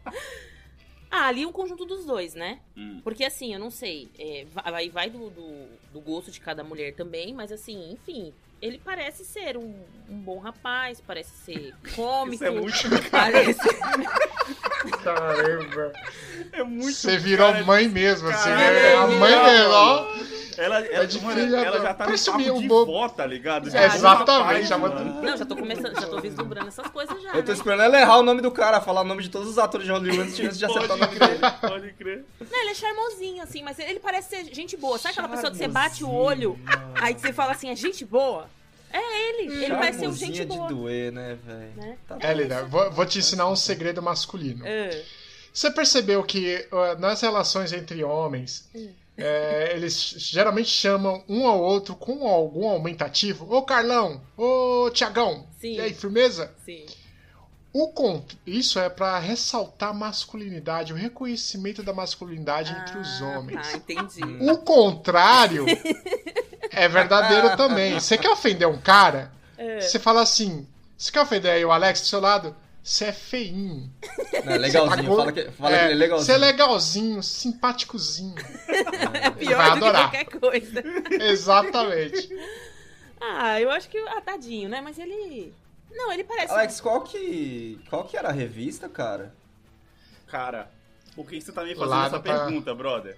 [1.18, 2.60] Ah, ali um conjunto dos dois, né?
[2.76, 3.00] Hum.
[3.02, 6.94] Porque assim, eu não sei, é, vai, vai do, do, do gosto de cada mulher
[6.94, 8.34] também, mas assim, enfim,
[8.66, 9.74] ele parece ser um,
[10.10, 12.36] um bom rapaz, parece ser cômico.
[12.44, 13.60] Isso é muito, Parece.
[15.04, 15.94] Caramba.
[16.52, 18.50] é muito Você virou cara- mãe mesmo, assim.
[18.50, 18.94] Né?
[18.96, 20.14] A mãe não, mesmo, ó.
[20.58, 22.92] Ela, ela, de mano, filha, ela já tá no papo um de bobo.
[22.92, 23.70] vó, tá ligado?
[23.70, 27.30] De É, bom exatamente, já Não, já tô começando, já tô vislumbrando essas coisas já.
[27.30, 27.58] Eu tô né?
[27.58, 29.92] esperando ela errar o nome do cara, falar o nome de todos os atores de
[29.92, 31.40] Hollywood antes de antes de acertar o nome dele.
[31.62, 32.26] Pode crer.
[32.40, 34.98] Não, ele é charmosinho, assim, mas ele parece ser gente boa.
[34.98, 36.60] Sabe aquela pessoa que você bate o olho,
[36.96, 38.50] aí que você fala assim, é gente boa?
[38.92, 40.68] É ele, ele parece ser um gente Charmosinha boa.
[40.70, 41.74] de doer, né, velho?
[41.76, 41.98] Né?
[42.08, 44.66] Tá É, Lina, vou, vou te ensinar um segredo masculino.
[44.66, 45.04] É.
[45.54, 51.96] Você percebeu que uh, nas relações entre homens, é, eles geralmente chamam um ao outro
[51.96, 53.54] com algum aumentativo?
[53.54, 56.54] Ô Carlão, ô Tiagão, e aí, firmeza?
[56.66, 56.86] Sim.
[57.78, 57.92] O
[58.48, 63.68] Isso é pra ressaltar a masculinidade, o reconhecimento da masculinidade entre os Ah, homens.
[63.68, 64.22] Tá, entendi.
[64.50, 65.66] O contrário
[66.72, 68.00] é verdadeiro também.
[68.00, 69.30] Você quer ofender um cara?
[69.58, 69.82] É.
[69.82, 70.66] Você fala assim.
[70.98, 72.56] Você quer ofender aí o Alex do seu lado?
[72.88, 73.92] Você é feinho.
[74.46, 76.26] Não, é legalzinho, Pagou- fala que, fala que ele é legalzinho.
[76.26, 78.36] Você é legalzinho, simpáticozinho.
[78.68, 80.12] É pior vai do que adorar.
[80.12, 80.84] qualquer coisa.
[81.20, 82.30] Exatamente.
[83.20, 83.98] Ah, eu acho que.
[83.98, 84.82] Ah, tadinho, né?
[84.82, 85.52] Mas ele.
[85.92, 86.54] Não, ele parece.
[86.54, 89.34] Alex, qual que, qual que era a revista, cara?
[90.28, 90.70] Cara,
[91.16, 93.18] por que você tá me fazendo Lá essa pra- pergunta, brother?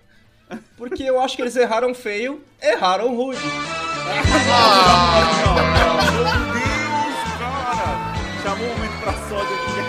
[0.77, 3.41] Porque eu acho que eles erraram feio, erraram rude.
[3.43, 4.23] Meu
[6.53, 8.13] Deus, cara!
[8.43, 9.79] Chamou o pra sódio aqui.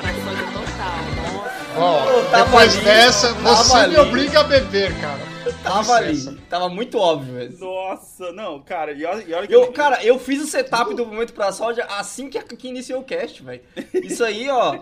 [0.00, 0.98] Trações total.
[1.16, 1.64] Nossa.
[1.78, 3.96] Ó, tava depois ali, dessa, você me ali.
[3.96, 5.34] obriga a beber, cara.
[5.62, 7.34] Tava ali, tava muito óbvio.
[7.34, 7.58] velho.
[7.58, 11.04] Nossa, não, cara, e olha, e olha que Eu, cara, eu fiz o setup do
[11.06, 13.60] momento pra sódia assim que, que iniciou o cast, velho.
[13.94, 14.78] Isso aí, ó,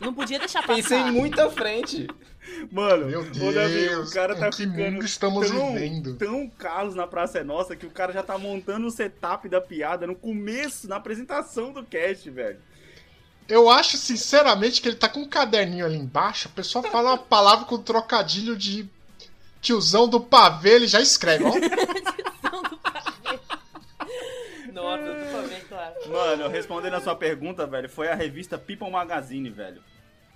[0.00, 0.74] Não podia deixar passar.
[0.76, 2.06] pensei muito à frente.
[2.70, 6.14] Mano, Meu ô, Davi, Deus, o cara tá que ficando mundo estamos tão, vivendo?
[6.16, 9.60] tão Carlos na Praça é Nossa que o cara já tá montando o setup da
[9.60, 12.58] piada no começo, na apresentação do cast, velho.
[13.48, 16.48] Eu acho, sinceramente, que ele tá com um caderninho ali embaixo.
[16.48, 18.86] A pessoa fala uma palavra com trocadilho de
[19.60, 21.52] tiozão do pavê, ele já escreve, ó.
[25.68, 25.94] cara.
[26.08, 29.82] Mano, respondendo a sua pergunta, velho, foi a revista People Magazine, velho.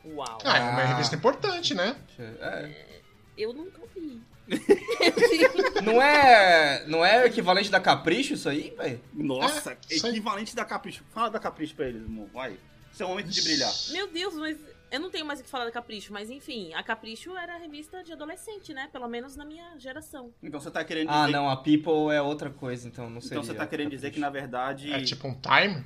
[0.04, 0.38] Uau.
[0.44, 0.84] Ah, é uma Ah.
[0.86, 1.96] revista importante, né?
[2.18, 2.98] É.
[3.38, 4.20] Eu nunca vi.
[5.84, 6.84] Não é.
[6.86, 9.00] Não é o equivalente da Capricho isso aí, velho?
[9.14, 11.04] Nossa, É, equivalente da Capricho.
[11.14, 12.28] Fala da Capricho pra eles, amor.
[12.32, 12.58] Vai.
[12.92, 13.72] Esse é o momento de brilhar.
[13.92, 14.58] Meu Deus, mas
[14.90, 17.58] eu não tenho mais o que falar da Capricho, mas enfim, a Capricho era a
[17.58, 18.88] revista de adolescente, né?
[18.92, 20.30] Pelo menos na minha geração.
[20.42, 21.32] Então você tá querendo Ah, dizer...
[21.32, 23.30] não, a People é outra coisa, então não sei.
[23.38, 24.92] Então você tá querendo dizer que, na verdade...
[24.92, 25.82] É tipo um time?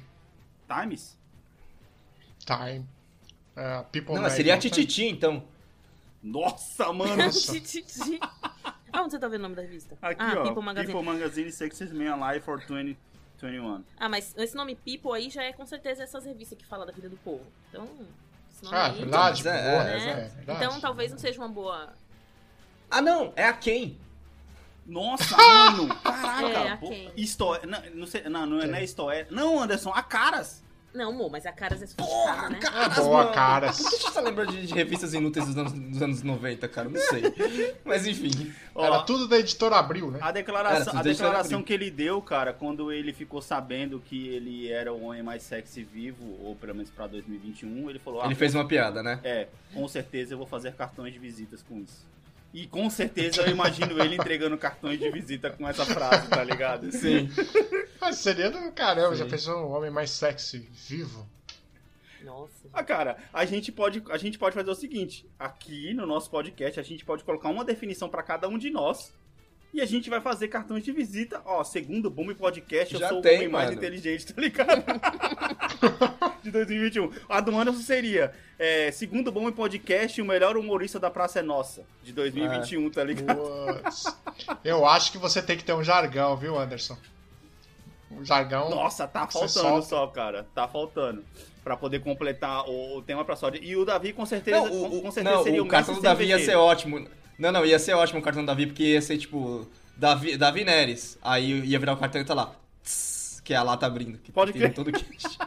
[0.66, 1.16] Times?
[2.44, 2.84] Time.
[3.56, 4.60] É, people Não, Mag seria a é.
[4.60, 5.42] Tititi, então.
[6.22, 7.16] Nossa, mano.
[7.16, 7.52] Nossa.
[7.58, 8.20] Tititi.
[8.92, 9.96] Aonde você tá vendo o nome da revista?
[10.02, 10.42] Aqui, ah, ó.
[10.42, 10.92] People Magazine.
[10.92, 13.84] People Magazine Sexes Men Alive for 2021.
[13.98, 16.92] Ah, mas esse nome People aí já é com certeza essas revistas que falam da
[16.92, 17.44] vida do povo.
[17.70, 17.88] Então,
[18.50, 18.98] esse nome Ah, aí...
[18.98, 19.44] verdade.
[19.44, 20.04] Mas é, boa, é, né?
[20.04, 20.10] né?
[20.10, 20.64] É, verdade.
[20.64, 21.92] Então talvez não seja uma boa...
[22.90, 23.98] Ah, não, é a quem?
[24.86, 25.88] Nossa, mano.
[25.96, 26.46] Caraca.
[26.46, 27.12] É, a quem?
[27.16, 27.66] Isto...
[27.66, 29.26] Não, não, sei, não, não, é, não é é.
[29.30, 30.62] Não, Anderson, a Caras.
[30.96, 32.58] Não, amor, mas a Caras é sofisticada, né?
[32.62, 33.70] É boa, cara.
[33.70, 36.88] Por que gente tá lembrando de, de revistas inúteis dos anos, dos anos 90, cara?
[36.88, 37.22] Não sei.
[37.84, 38.50] Mas enfim.
[38.74, 40.18] Ó, Era tudo da editora Abril, né?
[40.22, 44.90] A declaração, a declaração que ele deu, cara, quando ele ficou sabendo que ele era
[44.90, 48.54] o homem mais sexy vivo, ou pelo menos pra 2021, ele falou: ah, Ele fez
[48.54, 49.20] uma piada, né?
[49.22, 52.06] É, com certeza eu vou fazer cartões de visitas com isso.
[52.52, 56.90] E com certeza eu imagino ele entregando cartões de visita com essa frase, tá ligado?
[56.90, 57.28] Sim.
[58.00, 59.24] Mas seria do caramba, Sim.
[59.24, 61.28] já pensou um homem mais sexy vivo?
[62.22, 62.68] Nossa.
[62.72, 66.80] Ah, cara, a gente pode, a gente pode fazer o seguinte: aqui no nosso podcast,
[66.80, 69.14] a gente pode colocar uma definição pra cada um de nós.
[69.76, 71.42] E a gente vai fazer cartões de visita.
[71.44, 74.82] Ó, segundo o Boom Podcast, eu Já sou o tem, homem mais inteligente, tá ligado?
[76.42, 77.10] de 2021.
[77.28, 81.42] A do Anderson seria: é, segundo o Boom Podcast, o melhor humorista da Praça é
[81.42, 83.38] Nossa, de 2021, tá ligado?
[84.64, 86.96] Eu acho que você tem que ter um jargão, viu, Anderson?
[88.10, 88.70] Um jargão.
[88.70, 90.46] Nossa, tá faltando só, cara.
[90.54, 91.22] Tá faltando.
[91.62, 93.50] Pra poder completar o, o tema pra só.
[93.50, 95.94] E o Davi, com certeza, Não, com, o, com o, certeza não, seria o cartão
[95.96, 97.06] do Davi ia ser ótimo.
[97.38, 99.66] Não, não, ia ser ótimo o cartão do Davi, porque ia ser tipo.
[99.96, 101.18] Davi, Davi Neres.
[101.22, 102.54] Aí ia virar o cartão e tá lá.
[102.82, 104.18] tss, que é a lata abrindo.
[104.18, 104.74] Que Pode tem crer.
[104.74, 105.38] todo cast.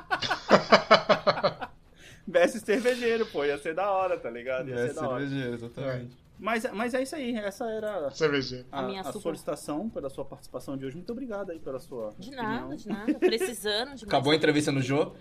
[2.28, 3.44] Mestre cervejeiro, pô.
[3.46, 4.70] Ia ser da hora, tá ligado?
[4.70, 5.20] Ia É, ser da hora.
[5.22, 6.18] cervejeiro, exatamente.
[6.40, 7.36] Mas, mas é isso aí.
[7.36, 8.66] Essa era Cervejeiro.
[8.72, 10.96] a, A minha a solicitação pela sua participação de hoje.
[10.96, 12.44] Muito obrigado aí pela sua De opinião.
[12.44, 13.14] nada, de nada.
[13.20, 15.12] Precisando de Acabou a entrevista no Jô.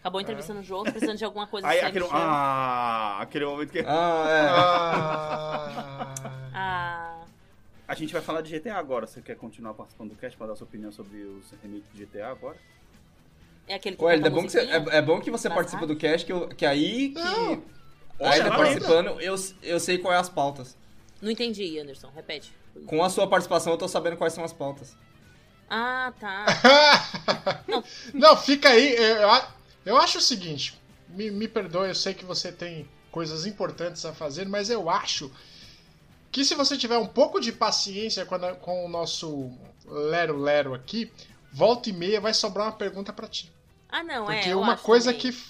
[0.00, 3.80] Acabou a entrevista no jogo, precisando de alguma coisa Aí, aquele, ah, aquele momento que...
[3.80, 3.84] Ah,
[6.54, 7.18] Ah, Ah,
[7.88, 9.06] A gente vai falar de GTA agora.
[9.06, 12.28] Você quer continuar participando do cast pra dar sua opinião sobre os remakes de GTA
[12.28, 12.56] agora?
[13.66, 14.06] é aquele que é.
[14.06, 16.48] Ué, é bom que você, é, é bom que você participa do cast, que, eu-
[16.48, 17.20] que aí que.
[17.20, 17.62] Não.
[18.20, 20.76] Ainda ela participando, eu, eu sei quais as pautas.
[21.20, 22.52] Não entendi, Anderson, repete.
[22.86, 24.96] Com a sua participação, eu tô sabendo quais são as pautas.
[25.70, 26.46] Ah, tá.
[28.14, 28.94] Não, fica aí.
[28.96, 29.28] Eu,
[29.88, 30.78] eu acho o seguinte.
[31.08, 35.30] Me, me perdoe, eu sei que você tem coisas importantes a fazer, mas eu acho
[36.30, 39.50] que se você tiver um pouco de paciência com, a- com o nosso
[39.86, 41.10] Lero Lero aqui,
[41.52, 43.50] volta e meia vai sobrar uma pergunta pra ti.
[43.88, 44.36] Ah, não, é.
[44.36, 45.32] Porque uma coisa também.
[45.32, 45.42] que,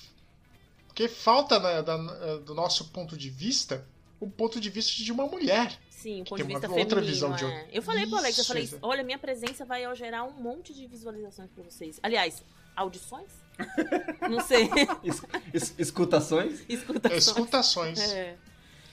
[0.94, 3.84] que falta na- da- do nosso ponto de vista,
[4.20, 5.76] o ponto de vista de uma mulher.
[5.90, 7.46] Sim, o ponto tem de uma vista outra feminino, visão de é.
[7.48, 7.68] outro.
[7.72, 10.86] Eu falei pro Alex, eu Isso, falei, olha, minha presença vai gerar um monte de
[10.86, 11.98] visualizações pra vocês.
[12.04, 12.44] Aliás,
[12.76, 13.32] audições?
[14.28, 14.68] Não sei.
[15.04, 16.60] Es- es- escutações?
[16.68, 17.26] Escutações.
[17.26, 17.98] Escutações.
[18.12, 18.36] É.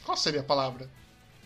[0.04, 0.89] Qual seria a palavra?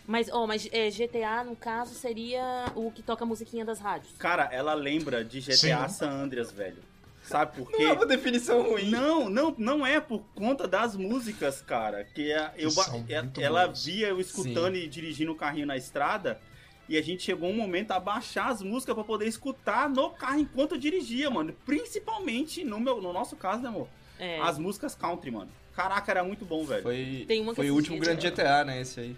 [0.06, 4.12] Mas, ó, mas é, GTA, no caso, seria o que toca a musiquinha das rádios.
[4.18, 5.94] Cara, ela lembra de GTA Sim.
[5.94, 6.82] San Andreas, velho.
[7.22, 7.84] Sabe por Não quê?
[7.84, 8.90] é uma definição ruim.
[8.90, 12.02] Não, não, não é por conta das músicas, cara.
[12.02, 13.84] Que a- eu, são ela- muito ela boas.
[13.84, 16.40] via eu escutando e dirigindo o carrinho na estrada.
[16.90, 20.40] E a gente chegou um momento a baixar as músicas pra poder escutar no carro
[20.40, 21.54] enquanto eu dirigia, mano.
[21.64, 23.86] Principalmente no, meu, no nosso caso, né, amor?
[24.18, 24.40] É.
[24.40, 25.52] As músicas country, mano.
[25.72, 26.82] Caraca, era muito bom, velho.
[26.82, 28.80] Foi, Tem uma que foi o último grande GTA, né?
[28.80, 29.16] Esse aí.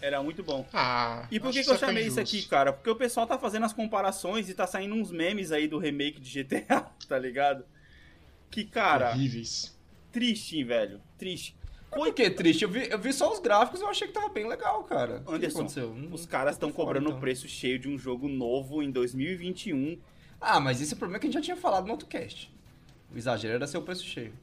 [0.00, 0.66] Era muito bom.
[0.72, 2.72] Ah, E por que, que eu chamei isso aqui, cara?
[2.72, 6.18] Porque o pessoal tá fazendo as comparações e tá saindo uns memes aí do remake
[6.18, 7.62] de GTA, tá ligado?
[8.50, 9.76] Que, cara, Horríveis.
[10.10, 11.00] triste, hein, velho.
[11.18, 11.54] Triste.
[11.96, 12.62] Por que triste?
[12.62, 15.22] Eu vi, eu vi só os gráficos e eu achei que tava bem legal, cara.
[15.24, 15.94] O que Anderson, aconteceu?
[15.94, 17.20] Não- Os caras estão fora, cobrando o então.
[17.20, 19.98] preço cheio de um jogo novo em 2021.
[20.38, 22.52] Ah, mas esse é o problema que a gente já tinha falado no outro cast.
[23.10, 24.34] O exagero era ser o preço cheio.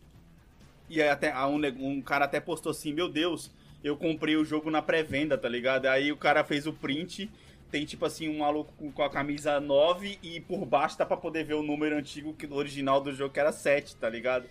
[0.89, 3.51] E aí até um, um cara até postou assim, meu Deus,
[3.83, 5.85] eu comprei o jogo na pré-venda, tá ligado?
[5.85, 7.29] Aí o cara fez o print,
[7.69, 11.43] tem tipo assim um maluco com, a camisa 9 e por baixo dá pra poder
[11.43, 14.45] ver o número antigo que original do jogo que era 7, tá ligado?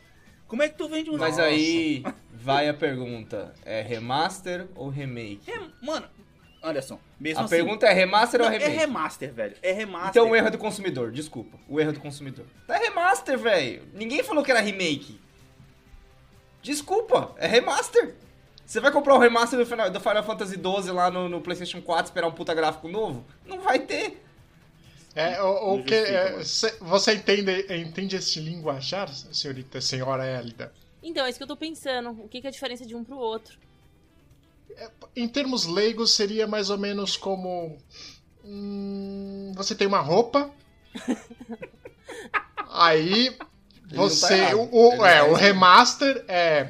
[0.46, 1.48] Como é que tu vende um Mas Nossa.
[1.48, 5.50] aí vai a pergunta: é remaster ou remake?
[5.50, 6.06] É, mano,
[6.62, 7.56] Anderson, mesmo A assim...
[7.56, 8.76] pergunta é remaster Não, ou é remake?
[8.78, 9.56] remaster, velho.
[9.62, 10.10] É remaster.
[10.10, 11.58] Então o erro é do consumidor, desculpa.
[11.68, 12.44] O erro é do consumidor.
[12.66, 13.82] Tá remaster, velho.
[13.94, 15.20] Ninguém falou que era remake.
[16.62, 18.14] Desculpa, é remaster.
[18.64, 21.82] Você vai comprar o remaster do Final, do Final Fantasy XII lá no, no PlayStation
[21.82, 23.24] 4 esperar um puta gráfico novo?
[23.44, 24.24] Não vai ter.
[25.14, 26.38] É, o, o Não que, é,
[26.80, 30.72] você entende, entende esse linguajar, senhorita, senhora Elida?
[31.02, 32.10] Então, é isso que eu tô pensando.
[32.10, 33.58] O que, que é a diferença de um pro outro?
[35.14, 37.76] Em termos leigos, seria mais ou menos como.
[38.44, 40.50] hum, você tem uma roupa.
[42.70, 43.46] aí tá
[43.90, 44.34] você.
[44.34, 44.60] errado.
[44.60, 46.68] o, o- não é, tá o remaster é.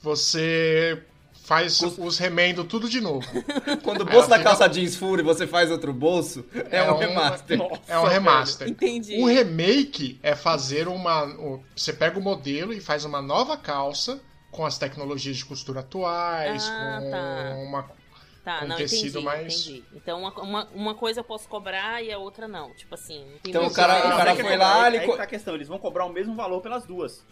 [0.00, 1.02] Você
[1.50, 3.26] faz Cus- os remendos tudo de novo.
[3.82, 6.80] Quando o bolso Ela da fica- calça jeans fura e você faz outro bolso, é,
[6.88, 7.58] um, remaster.
[7.88, 8.68] É um remaster.
[8.68, 9.16] Entendi.
[9.20, 11.24] Um remake é fazer uma.
[11.24, 14.20] o- Você pega o modelo e faz uma nova calça
[14.52, 17.54] com as tecnologias de costura atuais, Ah, com tá.
[17.66, 18.00] uma.
[18.44, 19.84] Tá, com não, tecido entendi, mais- entendi.
[19.92, 22.72] Então, uma, uma, uma coisa eu posso cobrar e a outra não.
[22.74, 25.26] Tipo assim, Então, o cara- o cara foi tá- lá, aí- ele aí tá a
[25.26, 27.22] questão, eles vão cobrar o mesmo valor pelas duas.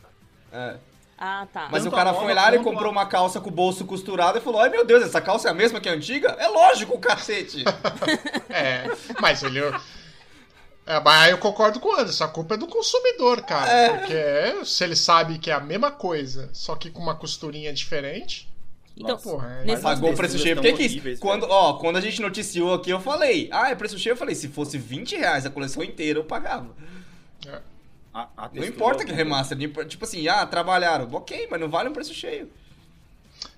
[0.52, 0.76] É.
[1.20, 1.68] Ah, tá.
[1.72, 3.84] Mas Tanto o cara foi lá, ele quanto comprou a- uma calça com o bolso
[3.84, 6.28] costurado e falou: Ai meu Deus, essa calça é a mesma que a antiga?
[6.38, 7.64] É lógico, cacete!
[8.50, 8.84] É,
[9.20, 9.60] mas ele.
[10.86, 13.70] É, mas aí eu concordo com o Anderson, a culpa é do consumidor, cara.
[13.70, 13.88] É.
[13.98, 18.48] Porque se ele sabe que é a mesma coisa, só que com uma costurinha diferente.
[18.96, 20.56] Então, Nossa, porra, é- Pagou o preço cheio.
[20.56, 21.52] Porque que horríveis, quando, velho.
[21.52, 24.12] ó, quando a gente noticiou aqui, eu falei: Ah, é preço cheio.
[24.14, 26.74] Eu falei: Se fosse 20 reais a coleção inteira, eu pagava.
[27.46, 27.60] é.
[28.12, 29.56] A- a Não importa é que remaster.
[29.86, 31.08] Tipo assim, ah, trabalharam.
[31.12, 32.50] Ok, mas não vale um preço cheio.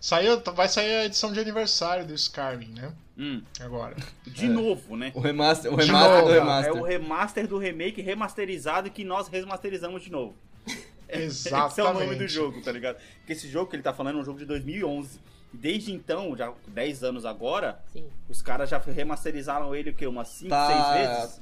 [0.00, 2.92] Saiu, vai sair a edição de aniversário do Skyrim, né?
[3.16, 3.96] Hum, Agora.
[4.26, 5.12] de novo, né?
[5.14, 6.72] O remaster, o remaster novo, do É remaster.
[6.76, 10.34] o remaster do remake remasterizado que nós remasterizamos de novo.
[11.08, 12.04] Esse é o Exatamente.
[12.06, 12.96] nome do jogo, tá ligado?
[13.18, 15.18] Porque esse jogo que ele tá falando é um jogo de 2011.
[15.52, 18.04] E Desde então, já 10 anos agora, Sim.
[18.28, 20.06] os caras já remasterizaram ele o quê?
[20.06, 21.40] Umas 5, Tá- 6 vezes?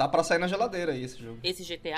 [0.00, 1.38] Tá pra sair na geladeira aí esse jogo.
[1.42, 1.96] Esse GTA?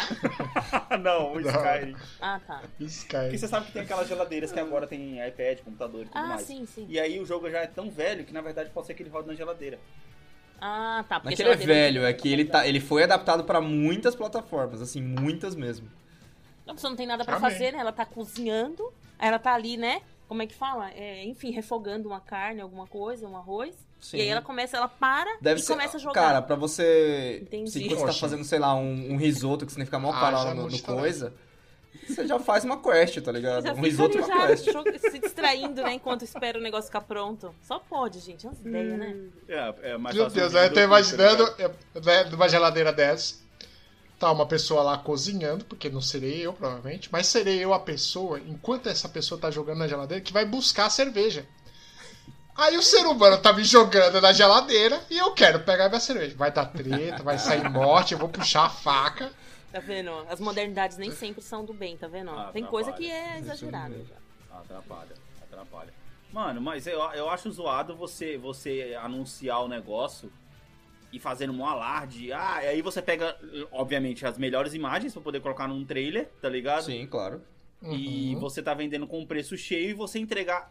[0.99, 1.49] não, o Não.
[1.53, 1.95] Skyrim.
[2.21, 2.59] Ah, tá.
[2.63, 3.39] Porque Skyrim.
[3.39, 6.43] você sabe que tem aquelas geladeiras que agora tem iPad, computador e tudo Ah, mais.
[6.43, 6.85] sim, sim.
[6.89, 9.11] E aí o jogo já é tão velho que na verdade pode ser que ele
[9.11, 9.79] roda na geladeira.
[10.61, 11.15] Ah, tá.
[11.15, 13.61] Não Porque é que ele é velho, é que ele, tá, ele foi adaptado pra
[13.61, 15.89] muitas plataformas, assim, muitas mesmo.
[16.67, 17.51] A pessoa não tem nada pra Amém.
[17.53, 17.79] fazer, né?
[17.79, 20.03] Ela tá cozinhando, ela tá ali, né?
[20.27, 20.91] Como é que fala?
[20.91, 23.77] É, enfim, refogando uma carne, alguma coisa, um arroz.
[24.03, 24.17] Sim.
[24.17, 26.21] E aí ela começa, ela para Deve e ser, começa a jogar.
[26.21, 27.39] Cara, pra você.
[27.43, 27.71] Entendi.
[27.71, 30.49] Se você tá fazendo, sei lá, um, um risoto que que ficar mal Ah, parado
[30.49, 31.33] já no, no coisa,
[32.07, 33.65] você já faz uma quest, tá ligado?
[33.65, 34.69] já um risoto e uma quest.
[35.09, 35.95] se distraindo, né?
[35.95, 37.55] Enquanto espera o negócio ficar pronto.
[37.63, 38.45] Só pode, gente.
[38.45, 39.17] É umas ideias, né?
[39.49, 41.69] É, é mais Meu Deus, eu tô do imaginando é,
[42.01, 43.41] né, numa geladeira dessa.
[44.19, 48.41] Tá uma pessoa lá cozinhando, porque não serei eu, provavelmente, mas serei eu a pessoa,
[48.41, 51.47] enquanto essa pessoa tá jogando na geladeira, que vai buscar a cerveja.
[52.55, 56.37] Aí o ser humano tá me jogando na geladeira e eu quero pegar minha cerveja.
[56.37, 59.33] Vai dar treta, vai sair morte, eu vou puxar a faca.
[59.73, 60.11] Tá vendo?
[60.29, 62.31] As modernidades nem sempre são do bem, tá vendo?
[62.31, 62.69] Ah, Tem atrapalha.
[62.69, 63.95] coisa que é exagerada.
[64.51, 65.95] Atrapalha, atrapalha.
[66.31, 70.31] Mano, mas eu, eu acho zoado você, você anunciar o negócio
[71.11, 72.33] e fazendo um alarde.
[72.35, 73.35] Ah, e aí você pega,
[73.71, 76.85] obviamente, as melhores imagens pra poder colocar num trailer, tá ligado?
[76.85, 77.41] Sim, claro.
[77.83, 78.41] E Uhum.
[78.41, 80.71] você tá vendendo com preço cheio e você entregar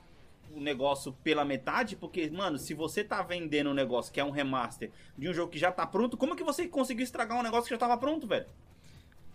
[0.55, 4.31] o negócio pela metade, porque, mano, se você tá vendendo um negócio que é um
[4.31, 7.65] remaster de um jogo que já tá pronto, como que você conseguiu estragar um negócio
[7.65, 8.45] que já tava pronto, velho?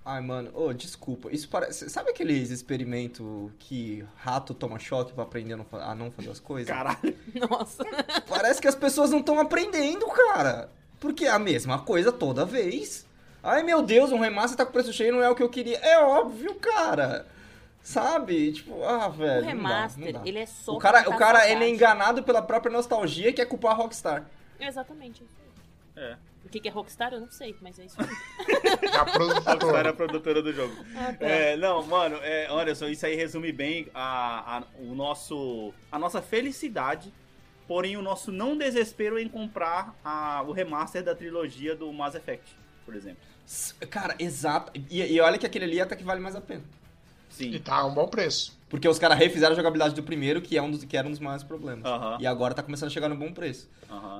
[0.04, 1.32] Ai, mano, ô, desculpa.
[1.32, 1.90] Isso parece.
[1.90, 6.30] Sabe aqueles experimentos que rato toma choque pra aprender a não, fa- a não fazer
[6.30, 6.68] as coisas?
[6.68, 7.16] Caralho.
[7.50, 7.84] Nossa.
[8.28, 10.70] Parece que as pessoas não estão aprendendo, cara.
[11.00, 13.04] Porque é a mesma coisa toda vez.
[13.42, 15.76] Ai, meu Deus, um remaster tá com preço cheio não é o que eu queria.
[15.78, 17.26] É óbvio, cara.
[17.86, 18.50] Sabe?
[18.50, 19.30] Tipo, ah, velho.
[19.30, 20.28] O não dá, remaster, não dá.
[20.28, 23.46] ele é só O cara, o cara ele é enganado pela própria nostalgia que é
[23.46, 24.26] culpar a Rockstar.
[24.58, 25.24] Exatamente.
[25.94, 26.16] É.
[26.44, 28.08] O que que é Rockstar, eu não sei, mas é isso aí.
[28.92, 30.42] A Rockstar é a produtora.
[30.42, 30.74] do jogo.
[30.96, 31.26] Ah, tá.
[31.28, 36.20] É, não, mano, é, Anderson, isso aí resume bem a, a- o nosso, a nossa
[36.20, 37.14] felicidade,
[37.68, 42.56] porém o nosso não desespero em comprar a- o remaster da trilogia do Mass Effect,
[42.84, 43.22] por exemplo.
[43.88, 44.72] Cara, exato.
[44.90, 46.64] E, e olha que aquele ali até que vale mais a pena.
[47.40, 47.58] E Sim.
[47.58, 48.56] tá a um bom preço.
[48.68, 51.10] Porque os caras refizeram a jogabilidade do primeiro, que, é um dos, que era um
[51.10, 51.84] dos maiores problemas.
[52.18, 53.68] E agora tá começando a chegar no bom preço.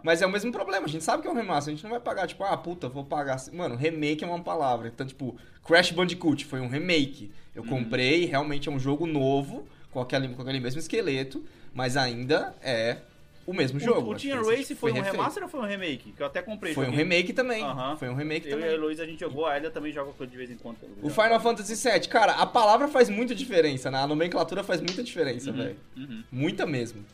[0.04, 1.90] Mas é o mesmo problema, a gente sabe que é um remaster, a gente não
[1.90, 3.38] vai pagar, tipo, ah, puta, vou pagar.
[3.52, 4.86] Mano, remake é uma palavra.
[4.88, 7.32] Então, tipo, Crash Bandicoot foi um remake.
[7.54, 7.68] Eu Uhum.
[7.68, 12.98] comprei, realmente é um jogo novo, com aquele, com aquele mesmo esqueleto, mas ainda é
[13.46, 14.00] o mesmo jogo.
[14.00, 15.16] O, o Acho que Team esse Race foi, um refeito.
[15.16, 16.12] remaster ou foi um remake?
[16.12, 16.74] Que eu até comprei.
[16.74, 17.04] Foi um joguei.
[17.04, 17.62] remake também.
[17.62, 17.96] Aham.
[17.96, 18.74] Foi um remake Eu e a também.
[18.74, 20.76] Heloísa a gente jogou, a Elia também joga de vez em quando.
[21.02, 23.98] O Final Fantasy VII, cara, a palavra faz muita diferença, né?
[23.98, 25.76] A nomenclatura faz muita diferença, velho.
[25.96, 26.24] Uhum.
[26.30, 27.04] Muita mesmo.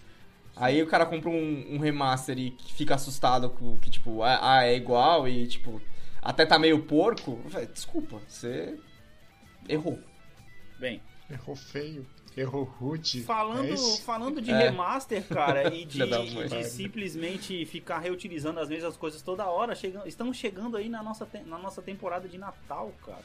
[0.57, 4.75] Aí o cara compra um, um remaster e fica assustado com que, tipo, ah, é
[4.77, 5.81] igual e, tipo,
[6.21, 7.41] até tá meio porco.
[7.47, 8.75] Véi, desculpa, você
[9.69, 9.99] errou.
[10.79, 12.07] Bem, Errou feio.
[12.37, 13.23] Errou rude.
[13.25, 14.03] falando, É isso?
[14.03, 14.57] falando de É.
[14.71, 20.07] remaster, cara, e de, e de simplesmente ficar reutilizando as mesmas coisas toda hora, chegam,
[20.07, 23.25] estamos chegando aí na nossa, na nossa temporada de Natal, cara.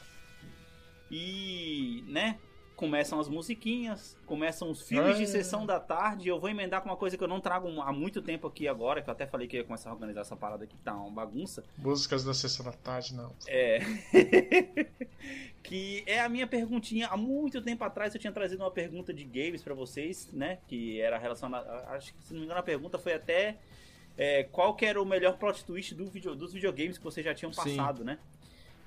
[1.10, 2.38] E, né,
[2.78, 5.26] começam as musiquinhas, começam os filmes de É.
[5.26, 6.28] sessão da tarde.
[6.28, 9.02] Eu vou emendar com uma coisa que eu não trago há muito tempo aqui agora,
[9.02, 11.10] que eu até falei que ia começar a organizar essa parada aqui, que tá uma
[11.10, 11.64] bagunça.
[11.76, 13.34] Músicas da sessão da tarde, não.
[13.48, 13.80] É.
[15.62, 17.08] que é a minha perguntinha.
[17.08, 20.58] Há muito tempo atrás eu tinha trazido uma pergunta de games pra vocês, né?
[20.68, 21.68] Que era relacionada.
[21.88, 23.56] Acho que, se não me engano, a pergunta foi até.
[24.16, 27.34] é, qual que era o melhor plot twist do video, dos videogames que vocês já
[27.34, 27.76] tinham Sim.
[27.76, 28.18] passado, né?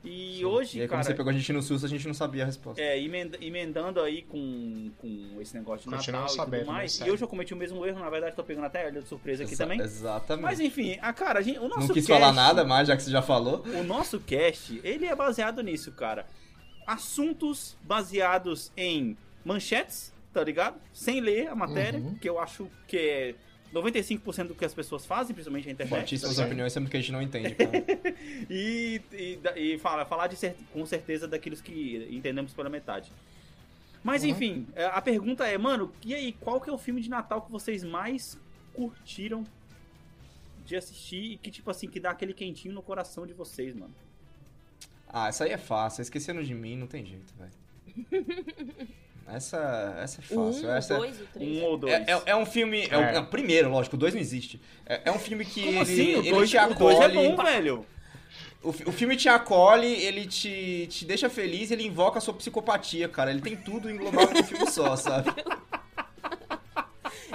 [0.03, 0.45] E Sim.
[0.45, 0.99] hoje, E aí, cara.
[0.99, 2.81] quando você pegou a gente no susto, a gente não sabia a resposta.
[2.81, 6.99] É, emenda- emendando aí com, com esse negócio de Continuamos Natal e sabendo, tudo mais.
[6.99, 9.07] né, E hoje eu cometi o mesmo erro, na verdade tô pegando até a de
[9.07, 9.79] surpresa aqui Exa- também.
[9.79, 10.43] Exatamente.
[10.43, 12.97] Mas enfim, a cara, a gente, o nosso não quis cast- falar nada mais, já
[12.97, 13.63] que você já falou.
[13.63, 16.25] o nosso cast, ele é baseado nisso, cara.
[16.87, 20.77] Assuntos baseados em manchetes, tá ligado?
[20.91, 22.15] Sem ler a matéria, Uhum.
[22.15, 23.35] que eu acho que é
[23.73, 25.99] 95% do que as pessoas fazem, principalmente a internet.
[25.99, 27.71] Fortíssimas tá opiniões, sempre que a gente não entende, cara.
[28.49, 33.11] E, e, e fala, falar de cer- com certeza daqueles que entendemos pela metade.
[34.03, 34.29] Mas Uhum.
[34.29, 37.41] enfim, é, a pergunta é, mano, e aí, qual que é o filme de Natal
[37.43, 38.37] que vocês mais
[38.73, 39.43] curtiram
[40.65, 43.93] de assistir e que, tipo assim, que dá aquele quentinho no coração de vocês, mano?
[45.07, 46.01] Ah, essa aí é fácil.
[46.01, 47.51] Esquecendo de mim, não tem jeito, velho.
[49.27, 50.65] Essa, essa é O fácil.
[50.67, 51.57] um, o essa dois, o três.
[51.57, 51.93] Um ou dois?
[51.93, 52.87] é, é, é um filme.
[52.89, 53.13] É, o- É.
[53.13, 54.59] não, primeiro, lógico, o dois não existe.
[54.85, 56.15] É, é um filme que Como ele, assim?
[56.15, 57.29] O ele dois, te o dois é acolhe.
[57.29, 57.85] bom, velho.
[58.63, 63.07] O, o filme te acolhe, ele te, te deixa feliz, ele invoca a sua psicopatia,
[63.09, 63.31] cara.
[63.31, 65.31] Ele tem tudo englobado num filme só, sabe?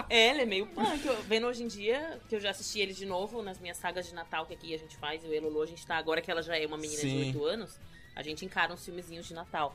[0.09, 1.05] É, ele é meio punk.
[1.05, 4.07] Eu, vendo hoje em dia, que eu já assisti ele de novo nas minhas sagas
[4.07, 6.21] de Natal que aqui a gente faz, eu e a Lulu, a gente tá agora
[6.21, 7.33] que ela já é uma menina Sim.
[7.33, 7.81] de 8 anos,
[8.15, 9.75] a gente encara uns filmezinhos de Natal.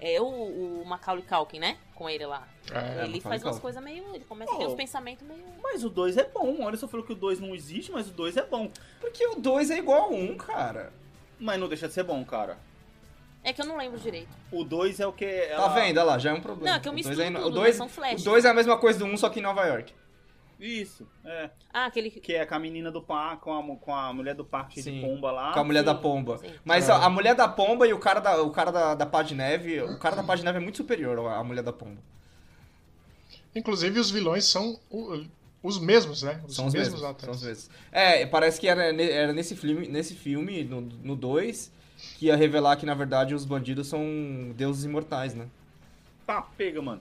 [0.00, 1.76] É o, o Macaulay Culkin, né?
[1.94, 2.48] Com ele lá.
[2.72, 4.02] É, ele faz umas coisas meio.
[4.14, 4.68] Ele começa a ter Oh.
[4.68, 5.44] uns pensamentos meio.
[5.62, 6.54] Mas o 2 é bom.
[6.58, 8.70] O Anderson falou que o 2 não existe, mas o 2 é bom.
[9.00, 10.90] Porque o dois é igual a um, cara.
[11.38, 12.56] Mas não deixa de ser bom, cara.
[13.44, 14.28] É que eu não lembro direito.
[14.52, 15.26] O 2 é o que.
[15.26, 15.98] Tá ela- vendo?
[15.98, 16.70] Olha lá, já é um problema.
[16.70, 17.78] Não, é que eu O dois misturo é tudo, o dois, né?
[17.78, 18.20] São flash.
[18.20, 19.92] O dois é a mesma coisa do um, só que em Nova York.
[20.60, 21.48] Isso, é.
[21.72, 22.10] Ah, aquele.
[22.10, 25.00] Que é com a menina do parque, com a, com a mulher do parque de
[25.00, 25.52] pomba lá.
[25.54, 26.36] Com a mulher da pomba.
[26.38, 26.50] Sim.
[26.64, 26.92] Mas É.
[26.92, 29.34] ó, a mulher da pomba e o cara da, o cara da, da pá de
[29.34, 29.80] neve.
[29.80, 32.00] O cara da pá de neve é muito superior à mulher da pomba.
[33.54, 35.24] Inclusive, os vilões são o-
[35.62, 36.40] os mesmos, né?
[36.46, 37.02] Os São os mesmos.
[37.02, 37.24] atores.
[37.24, 37.70] São os mesmos.
[37.90, 41.72] É, parece que era, era nesse filme, nesse filme, no 2,
[42.18, 45.46] que ia revelar que, na verdade, os bandidos são deuses imortais, né?
[46.26, 47.00] Tá, pega, mano.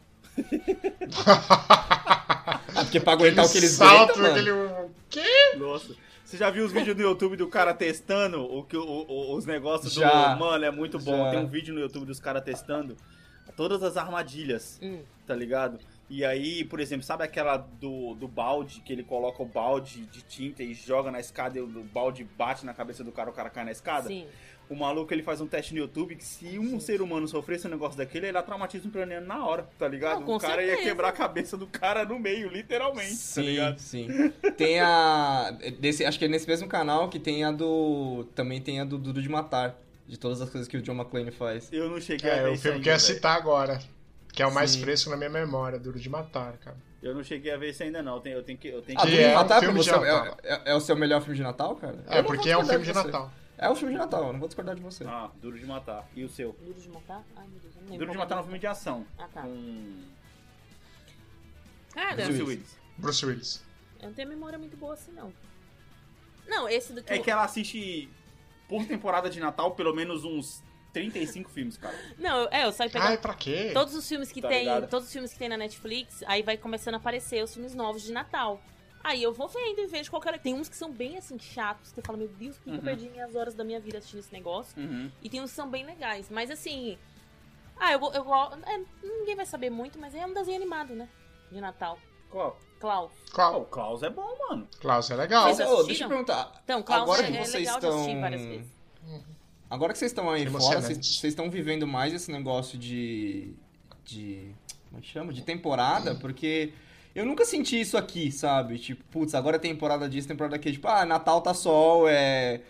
[1.25, 4.34] Ah, porque pra aguentar o que eles salto, aguentam, mano.
[4.36, 4.89] aquele...
[5.10, 5.56] Quê?
[5.58, 5.95] Nossa.
[6.23, 9.45] Você já viu os vídeos no YouTube do cara testando o que, o- o- os
[9.45, 10.36] negócios Já.
[10.36, 10.39] do.
[10.39, 11.25] Mano, é muito bom.
[11.25, 11.32] Já.
[11.32, 12.95] Tem um vídeo no YouTube dos caras testando
[13.56, 15.02] todas as armadilhas, Hum.
[15.25, 15.80] tá ligado?
[16.08, 20.21] E aí, por exemplo, sabe aquela do, do balde, que ele coloca o balde de
[20.21, 23.49] tinta e joga na escada e o balde bate na cabeça do cara, o cara
[23.49, 24.08] cai na escada?
[24.08, 24.25] Sim.
[24.69, 27.71] O maluco ele faz um teste no YouTube que se um ser humano sofresse um
[27.71, 30.19] negócio daquele, ele traumatiza um craniano na hora, tá ligado?
[30.21, 30.89] Não, o cara ia certeza.
[30.89, 33.79] quebrar a cabeça do cara no meio, literalmente, tá Sim, ligado?
[33.79, 34.08] sim.
[34.55, 35.51] Tem a.
[35.79, 38.25] Desse, acho que é nesse mesmo canal que tem a do.
[38.36, 39.75] Também tem a do Duro de Matar.
[40.08, 41.71] De todas as coisas que o John McClane faz.
[41.71, 43.79] Eu não cheguei a É, ver o isso filme ainda, que eu ia citar agora.
[44.34, 44.82] Que é o mais Sim.
[44.82, 46.77] fresco na minha memória, Duro de Matar, cara.
[47.01, 48.15] Eu não cheguei a ver isso ainda não.
[48.15, 48.67] Eu tenho, eu tenho que.
[48.69, 49.12] Eu tenho Ah, que...
[49.12, 51.36] Que Duro de é um Matar de você é, é- é o seu melhor filme
[51.36, 52.03] de Natal, cara?
[52.08, 53.03] É, porque é um filme de você.
[53.03, 53.32] Natal.
[53.62, 55.04] É o filme de Natal, eu não vou discordar de você.
[55.06, 56.08] Ah, Duro de Matar.
[56.15, 56.54] E o seu?
[56.54, 57.24] Duro de matar?
[57.36, 57.98] Ai, meu Deus, eu não lembro.
[58.00, 58.43] Duro de Matar é um é.
[58.43, 59.06] filme de ação.
[59.17, 59.41] Ah, tá.
[59.41, 60.04] Com
[61.93, 62.78] Cara, Bruce Willis.
[62.98, 63.63] Bruce Willis.
[64.02, 65.34] eu não tenho memória muito boa assim, não.
[66.48, 67.12] Não, esse do que.
[67.13, 68.10] É eu- que ela assiste
[68.67, 71.98] por temporada de Natal pelo menos uns 35 filmes, cara.
[72.17, 73.72] Não, eu- é, eu saio pegando Ai, pra quê?
[73.74, 74.60] todos os filmes que Tá tem.
[74.60, 74.88] ligado?
[74.89, 78.02] Todos os filmes que tem na Netflix, aí vai começando a aparecer os filmes novos
[78.04, 78.62] de Natal.
[79.04, 80.38] Aí eu vou vendo e vejo qual que era.
[80.38, 82.76] Tem uns que são bem assim, chatos, que eu falo, meu Deus, por que que
[82.76, 82.86] eu Uhum.
[82.86, 84.80] perdi minhas horas da minha vida assistindo esse negócio?
[84.82, 85.10] Uhum.
[85.24, 86.30] E tem uns que são bem legais.
[86.30, 86.97] Mas assim.
[87.78, 88.26] Ah, eu, eu
[88.66, 91.08] é, ninguém vai saber muito, mas é um desenho animado, né?
[91.50, 91.97] De Natal.
[92.30, 92.60] Qual?
[92.80, 93.12] Klaus.
[93.34, 94.68] O Klaus é bom, mano.
[94.80, 95.45] Klaus é legal.
[95.45, 95.86] Mas, assistiram?
[95.86, 96.62] deixa eu perguntar.
[96.64, 98.00] Então, Klaus Agora é, que é vocês legal de estão.
[98.02, 98.72] assistir várias vezes.
[99.70, 103.54] Agora que vocês estão aí fora, vocês vocês estão vivendo mais esse negócio de.
[104.04, 104.54] de.
[104.89, 105.32] Como é que chama?
[105.34, 106.74] De temporada, porque.
[107.16, 108.78] Eu nunca senti isso aqui, sabe?
[108.78, 110.76] Tipo, putz, agora é temporada disso, temporada daquilo.
[110.76, 112.62] Tipo, ah, Natal tá sol, é.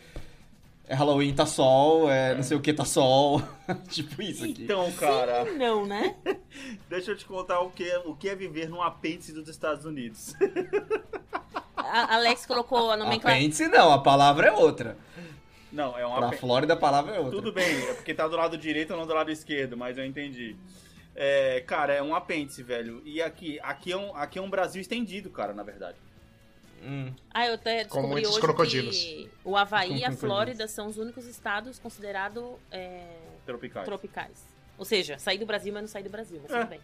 [0.87, 3.43] É Halloween tá sol, é não sei o que tá sol.
[3.89, 4.63] tipo isso aqui.
[4.63, 5.43] Então, cara.
[5.53, 6.15] Não, né?
[6.89, 9.85] Deixa eu te contar o que, é, o que é viver num apêndice dos Estados
[9.85, 10.33] Unidos.
[11.75, 13.35] A Alex colocou a nomenclatura.
[13.35, 14.97] Apêndice não, a palavra é outra.
[15.71, 16.41] Não, é um Pra apêndice.
[16.41, 17.35] Flórida a palavra é outra.
[17.35, 20.05] Tudo bem, é porque tá do lado direito ou não do lado esquerdo, mas eu
[20.05, 20.55] entendi.
[21.21, 23.01] É, cara, é um apêndice, velho.
[23.05, 25.97] E aqui, aqui, é um, aqui é um Brasil estendido, cara, na verdade.
[26.81, 27.13] Hum.
[27.33, 28.95] Ah, eu até Com descobri muitos hoje crocodilos.
[28.95, 30.13] que o Havaí e a.
[30.13, 33.03] Flórida são os únicos estados considerados é,
[33.45, 33.85] Tropicais.
[33.85, 34.47] tropicais.
[34.77, 36.59] Ou seja, sair do Brasil, mas não sair do Brasil, mas É.
[36.59, 36.79] tudo bem.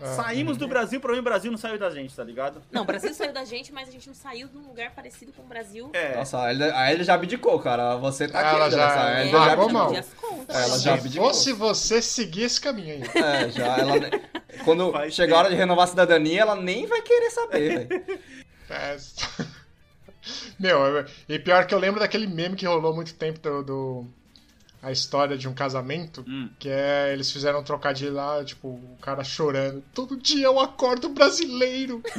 [0.00, 2.60] Ah, Saímos do Brasil, mim o Brasil não saiu da gente, tá ligado?
[2.70, 5.32] Não, o Brasil saiu da gente, mas a gente não saiu de um lugar parecido
[5.32, 5.88] com o Brasil.
[5.94, 6.16] É.
[6.16, 7.96] Nossa, a Elida, a Elida já abdicou, cara.
[7.96, 9.86] Você tá Ela aqui, já- André, a É, Elida já abdicou.
[9.86, 10.06] contas.
[10.48, 11.26] Ela já Se abdicou.
[11.28, 13.02] fosse você seguir esse caminho aí.
[13.22, 13.94] É, já, ela...
[14.64, 18.20] Quando Faz chegar a hora de renovar a cidadania, ela nem vai querer saber, velho.
[18.70, 18.96] É.
[20.58, 23.62] Meu, eu- e pior que eu lembro daquele meme que rolou há muito tempo do,
[23.62, 24.06] do-
[24.82, 26.48] a história de um casamento, Hum.
[26.58, 29.82] que é eles fizeram um trocadilho lá, tipo, o cara chorando.
[29.94, 32.02] Todo dia eu acordo brasileiro.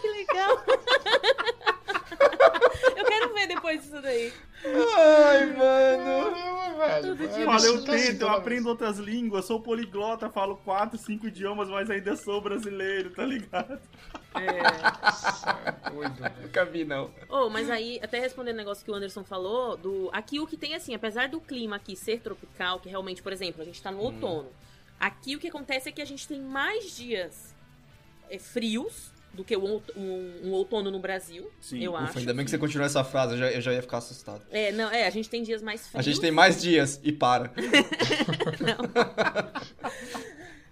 [0.00, 0.64] Que legal.
[2.96, 4.32] eu quero ver depois disso daí.
[4.64, 6.54] Ai, mano.
[6.74, 7.22] Velho.
[7.22, 11.26] É, isso eu assim tento, eu toda aprendo outras línguas, sou poliglota, falo quatro, cinco
[11.26, 13.80] idiomas, mas ainda sou brasileiro, tá ligado?
[14.34, 16.34] É doido, velho.
[16.42, 17.10] Nunca vi, não.
[17.28, 20.56] Oh, mas aí, até respondendo o negócio que o Anderson falou, do aqui o que
[20.56, 23.92] tem assim, apesar do clima aqui ser tropical, que realmente, por exemplo, a gente tá
[23.92, 24.06] no Hum.
[24.06, 24.48] outono.
[24.98, 27.54] Aqui o que acontece é que a gente tem mais dias
[28.30, 31.82] é, frios do que um, um- um outono no Brasil, Sim.
[31.82, 32.18] eu Ufa, acho.
[32.20, 34.42] ainda bem que você continuou essa frase, eu já, eu já ia ficar assustado.
[34.50, 35.98] É, não, é, a gente tem dias mais frios.
[35.98, 37.52] A gente tem mais dias e para.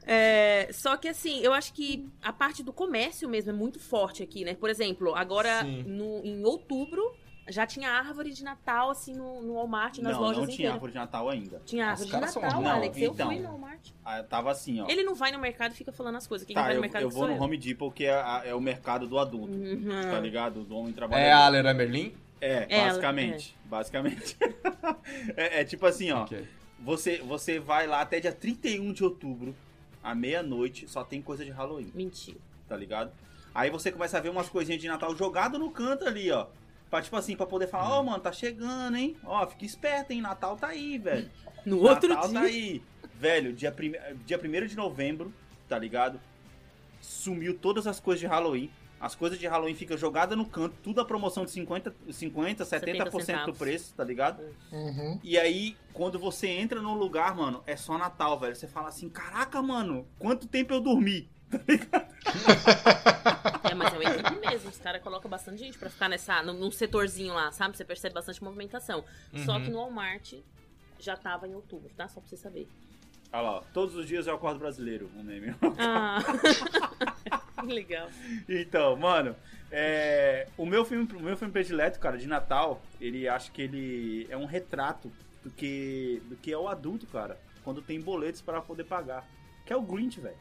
[0.04, 4.22] É, só que assim, eu acho que a parte do comércio mesmo é muito forte
[4.22, 4.54] aqui, né?
[4.54, 7.14] Por exemplo, agora no, em outubro
[7.48, 10.74] já tinha árvore de Natal assim no, no Walmart, nas não, lojas não tinha inteiras.
[10.74, 11.62] árvore de Natal ainda.
[11.66, 12.44] Tinha árvore de Natal.
[12.44, 12.96] Alex.
[12.96, 13.26] Não, eu então.
[13.28, 13.80] fui no Walmart.
[14.04, 14.86] Ah, tava assim, ó.
[14.88, 16.46] Ele não vai no mercado e fica falando as coisas.
[16.46, 17.42] Quem Tá, vai no eu, mercado eu vou no eu.
[17.42, 19.88] Home Depot, que é, a- é o mercado do adulto, Uhum.
[20.10, 20.62] tá ligado?
[20.64, 21.42] Do homem É trabalhador.
[21.44, 22.14] a Leroy Merlin?
[22.40, 23.56] É, É, basicamente.
[23.64, 24.36] Basicamente.
[25.36, 26.22] é, é tipo assim, ó.
[26.22, 26.46] Ok.
[26.80, 29.54] Você, você vai lá até dia 31 de outubro,
[30.02, 32.38] à meia-noite, só tem coisa de Halloween, Mentira.
[32.68, 33.12] tá ligado?
[33.54, 36.46] Aí você começa a ver umas coisinhas de Natal jogado no canto ali, ó.
[36.92, 39.16] Pra, tipo assim, pra poder falar, ó, mano, tá chegando, hein?
[39.24, 40.20] Ó, fica esperto, hein?
[40.20, 41.30] Natal tá aí, velho.
[41.64, 42.40] No outro Natal dia.
[42.40, 42.82] tá aí.
[43.14, 45.32] Velho, dia 1 dia primeiro de novembro,
[45.68, 46.20] tá ligado?
[47.00, 48.68] Sumiu todas as coisas de Halloween.
[49.00, 52.68] As coisas de Halloween ficam jogadas no canto, tudo a promoção de 50, 50 70%,
[52.68, 54.42] 70 do preço, tá ligado?
[54.70, 55.18] Uhum.
[55.22, 58.54] E aí, quando você entra num lugar, mano, é só Natal, velho.
[58.54, 61.30] Você fala assim, caraca, mano, quanto tempo eu dormi?
[63.70, 64.70] É, mas é uma equipe mesmo.
[64.70, 67.76] Os caras colocam bastante gente pra ficar nessa, num, num setorzinho lá, sabe?
[67.76, 69.04] Você percebe bastante movimentação.
[69.44, 69.64] Só Uhum.
[69.64, 70.34] que no Walmart
[70.98, 72.08] já tava em outubro, tá?
[72.08, 72.68] Só pra você saber.
[73.32, 75.54] Olha lá, ó, todos os dias eu acordo brasileiro, um meme.
[75.78, 76.18] Ah.
[77.60, 78.08] que legal.
[78.48, 79.34] Então, mano,
[79.70, 84.26] é, o, meu filme, o meu filme predileto, cara, de Natal, ele acho que ele
[84.28, 85.10] é um retrato
[85.42, 89.26] do que, do que é o adulto, cara, quando tem boletos para poder pagar.
[89.64, 90.36] Que é o Grinch, velho.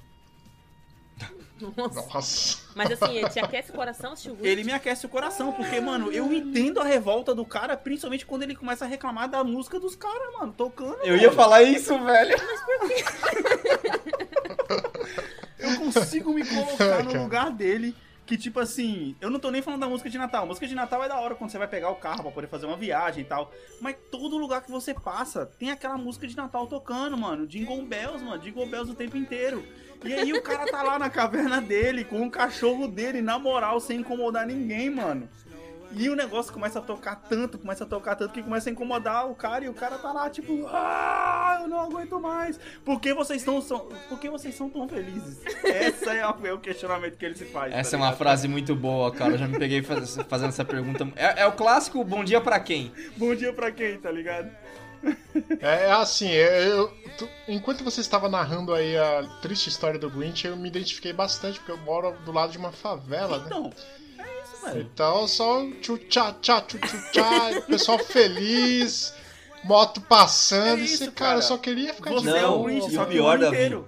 [1.77, 2.07] Nossa.
[2.13, 2.57] Nossa.
[2.75, 4.51] Mas assim, ele te aquece o coração, assistiu o Grinch?
[4.51, 8.43] Ele me aquece o coração, porque, mano, eu entendo a revolta do cara, principalmente quando
[8.43, 10.97] ele começa a reclamar da música dos caras, mano, tocando.
[11.03, 11.21] Eu mano.
[11.21, 12.35] ia falar isso, velho.
[15.61, 17.95] Eu consigo me colocar no lugar dele.
[18.25, 20.45] Que tipo assim, eu não tô nem falando da música de Natal.
[20.45, 22.65] música de Natal é da hora quando você vai pegar o carro pra poder fazer
[22.65, 23.51] uma viagem e tal.
[23.81, 27.45] Mas todo lugar que você passa tem aquela música de Natal tocando, mano.
[27.45, 28.41] Jingle Bells, mano.
[28.41, 29.65] Jingle Bells o tempo inteiro.
[30.03, 33.79] E aí o cara tá lá na caverna dele, com o cachorro dele, na moral,
[33.79, 35.29] sem incomodar ninguém, mano.
[35.93, 39.29] E o negócio começa a tocar tanto, começa a tocar tanto que começa a incomodar
[39.29, 42.57] o cara e o cara tá lá, tipo, ah, eu não aguento mais.
[42.85, 45.41] Por que vocês estão são, por que vocês são tão felizes?
[45.65, 47.73] Essa é, é o questionamento que ele se faz.
[47.73, 49.33] Essa tá é uma frase muito boa, cara.
[49.33, 51.05] Eu já me peguei faz- fazendo essa pergunta.
[51.13, 52.93] É, é o clássico bom dia pra quem?
[53.17, 54.49] Bom dia pra quem, tá ligado?
[55.61, 60.09] É, é assim, eu, eu- tu- enquanto você estava narrando aí a triste história do
[60.09, 63.43] Grinch, eu me identifiquei bastante, porque eu moro do lado de uma favela, né?
[63.47, 63.73] Então,
[64.19, 64.81] é isso, velho.
[64.81, 69.13] Então, só tchu-tchá, tchá, tchu-tchá, pessoal feliz,
[69.63, 71.37] moto passando, É e isso, você, cara, cara.
[71.37, 73.55] eu só queria ficar Você de é Não, o Grinch, só o que pior, Davi,
[73.55, 73.87] inteiro.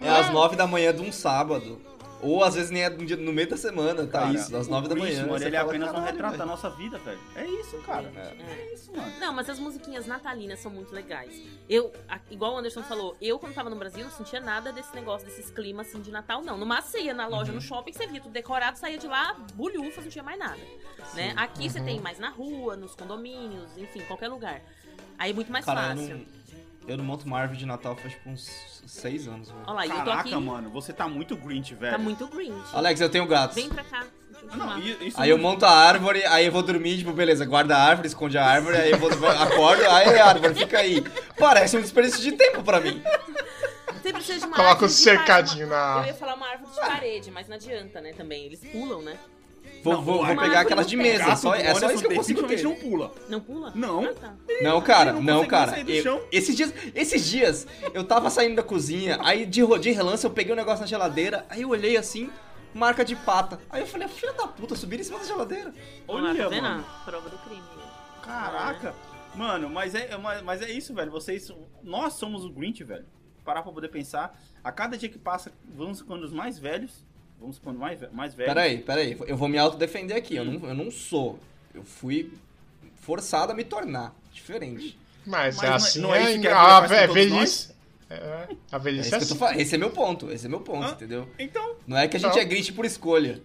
[0.00, 1.80] É às nove da manhã de um sábado.
[2.26, 4.66] Ou às vezes nem é no dia- no meio da semana, tá Cara, isso, às
[4.68, 5.20] nove da manhã.
[5.26, 7.18] Mano, você ele é fala, apenas um "Caralho, retrato da velho." nossa vida, velho.
[7.36, 8.12] É isso, cara.
[8.16, 8.52] É.
[8.52, 9.12] É isso, mano.
[9.20, 11.32] Não, mas as musiquinhas natalinas são muito legais.
[11.68, 14.94] Eu, a- igual o Anderson falou, eu quando tava no Brasil não sentia nada desse
[14.94, 16.56] negócio, desses climas assim de Natal, não.
[16.58, 17.56] Numa ceia na loja, Uhum.
[17.56, 20.58] no shopping, você via tudo decorado, saía de lá, bulhufas, não tinha mais nada.
[21.14, 21.32] Né?
[21.36, 21.70] Aqui Uhum.
[21.70, 24.60] você tem mais na rua, nos condomínios, enfim, qualquer lugar.
[25.18, 26.26] Aí é muito mais Cara, eu fácil.
[26.88, 28.48] Eu não monto uma árvore de Natal faz tipo uns
[28.86, 29.62] seis anos, velho.
[29.66, 30.34] Olha lá, e eu tô Caraca, aqui.
[30.36, 31.92] mano, você tá muito Grinch, velho.
[31.92, 32.54] Tá muito Grinch.
[32.72, 33.56] Alex, eu tenho gatos.
[33.56, 34.04] Vem pra cá.
[34.52, 37.76] Eu Não, isso Aí eu monto a árvore, aí eu vou dormir, tipo, beleza, guarda
[37.76, 41.02] a árvore, esconde a árvore, aí eu vou, acordo, aí a árvore fica aí.
[41.38, 43.02] Parece um desperdício de tempo pra mim.
[44.00, 46.70] Você precisa de uma Coloca árvore um de cercadinho na- Eu ia falar uma árvore
[46.70, 48.44] de parede, mas não adianta, né, também.
[48.44, 49.16] Eles pulam, né?
[49.86, 52.12] Vou, Não, vou, vou pegar árvore aquelas de mesa, Gato só, é só isso que
[52.12, 52.62] eu consigo ter.
[52.62, 53.12] não pula.
[53.28, 53.72] Não pula?
[53.74, 54.04] Não.
[54.04, 54.34] Ah, tá.
[54.60, 55.78] Não, cara, não não, cara.
[55.88, 60.30] Eu- esses dias, esses dias, eu tava saindo da cozinha, aí de, de relance eu
[60.30, 62.30] peguei um negócio na geladeira, aí eu olhei assim,
[62.74, 63.60] marca de pata.
[63.70, 65.72] Aí eu falei, filha da puta, subiram em cima da geladeira.
[66.08, 66.62] Olha, tá Olha, vendo?
[66.62, 66.84] mano.
[67.04, 67.62] Prova do crime.
[68.22, 68.94] Caraca.
[69.34, 71.10] Mano, mas é, mas, mas é isso, velho.
[71.12, 71.50] Vocês.
[71.82, 73.06] Nós somos o Grinch, velho.
[73.44, 74.36] Parar pra poder pensar.
[74.64, 77.04] A cada dia que passa, vamos ficando os mais velhos.
[77.40, 78.52] Vamos ficando mais, mais velhos.
[78.54, 81.38] Peraí, peraí, eu vou me autodefender aqui, eu não, eu não sou.
[81.74, 82.32] Eu fui
[83.00, 84.98] forçado a me tornar diferente.
[85.24, 87.70] Mas, Mas é não é- assim, não é é, a a, é todos velhice.
[88.08, 88.14] É,
[88.72, 89.60] a É velhice isso é tô assim.
[89.60, 90.92] Esse é meu ponto, esse é meu ponto, Hã?
[90.92, 91.28] entendeu?
[91.38, 92.40] Então, Não é que a gente Não.
[92.40, 93.42] é Grinch por escolha.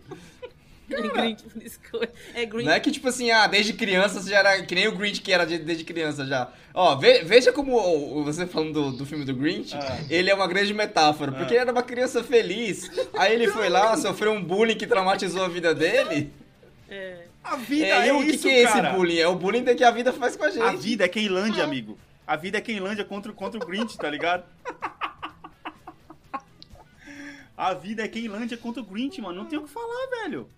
[0.94, 2.12] É Grinch por escolha.
[2.34, 2.66] É Grinch.
[2.66, 5.22] Não é que, tipo assim, ah, desde criança você já era que nem o Grinch
[5.22, 6.50] que era de- desde criança já.
[6.74, 9.98] Ó, ve- veja como o- você falando do, do filme do Grinch, Ah.
[10.10, 11.32] ele é uma grande metáfora.
[11.32, 15.44] Porque ele era uma criança feliz, aí ele foi lá, sofreu um bullying que traumatizou
[15.44, 16.32] a vida dele.
[16.90, 17.26] É.
[17.44, 18.92] a vida É, é, e o que, isso, que é esse cara.
[18.94, 19.18] bullying?
[19.18, 20.62] É o bullying que a vida faz com a gente.
[20.62, 21.98] A vida é Queilândia, amigo.
[22.28, 24.44] A vida é Queilândia contra, contra o Grinch, tá ligado?
[27.58, 29.36] A vida é Queilândia contra o Grinch, mano.
[29.44, 30.50] Não tem o que falar, velho.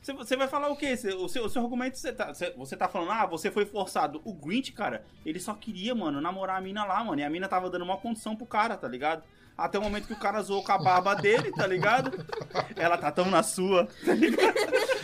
[0.00, 0.96] Você, você vai falar o quê?
[0.96, 3.66] Você- o, seu, o seu argumento, você tá, você, você tá falando, ah, você foi
[3.66, 4.20] forçado.
[4.24, 7.20] O Grinch, cara, ele só queria, mano, namorar a mina lá, mano.
[7.20, 9.22] E a mina tava dando uma condição pro cara, tá ligado?
[9.56, 12.12] Até o momento que o cara zoou com a barba dele, tá ligado?
[12.76, 13.88] Ela tá tão na sua.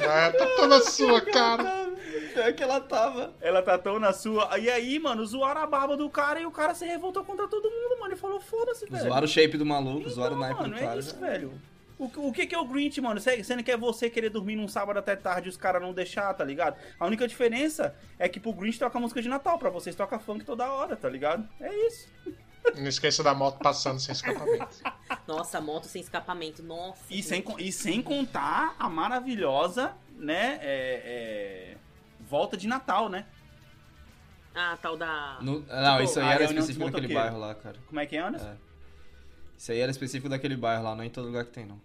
[0.00, 1.92] É, tá toda sua, cara.
[2.36, 3.32] É que ela tava.
[3.40, 4.56] Ela tá tão na sua.
[4.58, 7.64] E aí, mano, zoaram a barba do cara e o cara se revoltou contra todo
[7.68, 8.14] mundo, mano.
[8.14, 9.02] E falou, foda-se, velho.
[9.04, 10.94] Zoaram o shape do maluco, Então, zoaram o naipe do mano, cara.
[10.94, 11.52] é isso, velho.
[11.98, 13.20] O, o que, que é o Grinch, mano?
[13.20, 15.92] Você- Sendo que é você querer dormir num sábado até tarde e os caras não
[15.92, 16.76] deixar, tá ligado?
[16.98, 20.44] A única diferença é que pro Grinch toca música de Natal, pra vocês toca funk
[20.44, 21.48] toda hora, tá ligado?
[21.60, 22.08] É isso.
[22.76, 24.76] Não esqueça da moto passando sem escapamento.
[25.26, 26.62] Nossa, moto sem escapamento.
[26.62, 27.02] Nossa.
[27.10, 27.62] E sem, gente.
[27.62, 31.76] e sem contar a maravilhosa, né, é, é,
[32.20, 33.26] volta de Natal, né?
[34.54, 35.38] Ah, tal da.
[35.42, 37.14] No- não, isso aí era específico motoqueiros.
[37.14, 37.76] bairro lá, cara.
[37.86, 38.48] Como é que é, Anderson?
[38.48, 38.56] É.
[39.56, 41.80] Isso aí era específico daquele bairro lá, não é em todo lugar que tem, não.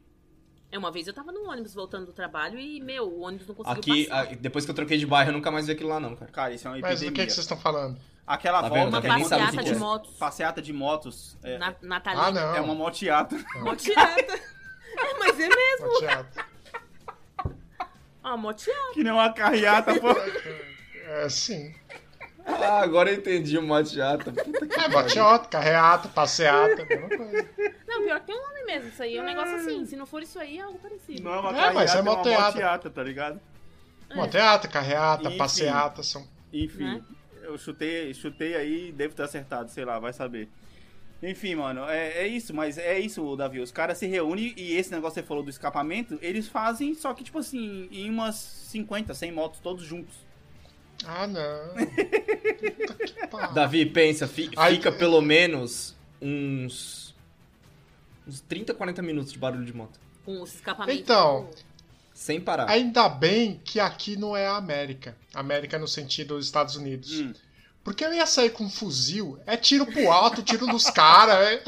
[0.71, 3.55] É, uma vez eu tava no ônibus voltando do trabalho e, meu, o ônibus não
[3.55, 4.21] conseguiu Aqui, passar.
[4.31, 6.31] a- depois que eu troquei de bairro, eu nunca mais vi aquilo lá, não, cara.
[6.31, 7.11] Cara, isso é uma Mas epidemia.
[7.11, 7.97] do que, que vocês estão falando?
[8.27, 9.79] Aquela Tá volta Tá sabe o passeata que de que é.
[9.79, 10.11] motos.
[10.17, 12.55] passeata de motos é, Na, Ah, não.
[12.55, 13.35] é uma moteata.
[13.61, 14.33] Moteata.
[14.35, 15.99] é, mas é mesmo.
[15.99, 16.45] Teatro.
[18.23, 18.93] Ah, moteata.
[18.93, 20.09] que nem uma carreata, pô.
[20.11, 21.73] É, sim.
[22.49, 24.31] Ah, agora eu entendi o mateata.
[24.31, 27.49] Que É, boteota, carreata, passeata, mesma coisa.
[27.87, 28.89] Não, pior que tem um nome mesmo.
[28.89, 29.85] Isso aí é um negócio assim.
[29.85, 31.23] Se não for isso aí, é algo parecido.
[31.23, 32.45] Não é uma É, mas é é uma moteata.
[32.51, 33.39] moteata, tá ligado?
[34.15, 35.37] Boteata, carreata, Enfim.
[35.37, 36.27] passeata, são...
[36.51, 37.01] Enfim, Né?
[37.43, 40.49] eu chutei, chutei aí, devo ter acertado, sei lá, vai saber.
[41.21, 43.59] Enfim, mano, é, é isso, mas é isso, Davi.
[43.59, 47.13] Os caras se reúnem e esse negócio que você falou do escapamento, eles fazem só
[47.13, 50.15] que, tipo assim, em umas 50, 100 motos, todos juntos.
[51.05, 51.75] Ah, não.
[53.53, 57.15] Davi, pensa, fi- Ai, fica pelo menos uns.
[58.27, 59.99] uns 30, 40 minutos de barulho de moto.
[60.25, 60.99] Com os escapamentos.
[61.01, 61.49] Então.
[62.13, 62.69] Sem parar.
[62.69, 65.15] Ainda bem que aqui não é a América.
[65.33, 67.19] América no sentido dos Estados Unidos.
[67.21, 67.33] Hum.
[67.83, 71.63] Porque eu ia sair com um fuzil, é tiro pro alto, tiro nos caras, é...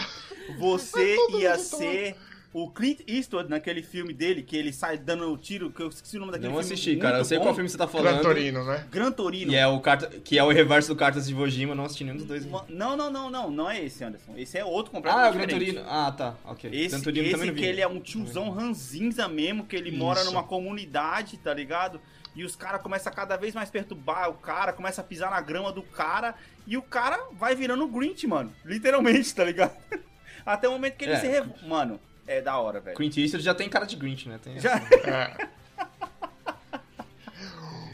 [0.60, 2.18] Você ia ser
[2.54, 6.20] o Clint Eastwood naquele filme dele, que ele sai dando tiro, que eu esqueci o
[6.20, 6.74] nome daquele Não filme.
[6.74, 7.18] assisti, cara.
[7.20, 7.45] Eu sei bom.
[7.45, 8.22] qual filme você tá Gran falando.
[8.22, 8.86] Torino, né?
[8.91, 9.52] Gran Torino.
[9.52, 12.18] E é o carta, que é o reverso do Cartas de Vojima, não assisti nenhum
[12.18, 12.45] dos dois.
[12.68, 14.34] Não, não, não, não, não é esse, Anderson.
[14.36, 15.74] Esse é outro Ah, completamente o Gran diferente.
[15.76, 15.89] Torino.
[15.89, 16.36] Ah, tá.
[16.43, 16.70] Ok.
[16.74, 19.91] Esse, Gran Torino esse também não que ele é um tiozão ranzinza mesmo, que ele
[19.91, 20.30] mora Isso.
[20.32, 22.02] numa comunidade, tá ligado?
[22.36, 25.41] E os caras começam a cada vez mais perturbar o cara, começa a pisar na
[25.41, 26.34] grama do cara,
[26.68, 28.54] e o cara vai virando o Grinch, mano.
[28.64, 29.74] Literalmente, tá ligado?
[30.45, 31.18] Até o momento que ele É.
[31.20, 31.66] se revolta.
[31.66, 32.95] Mano, é da hora, velho.
[32.95, 34.39] Clint Eastwood já tem cara de Grinch, né?
[34.41, 34.78] Tem Já...
[34.78, 35.49] É.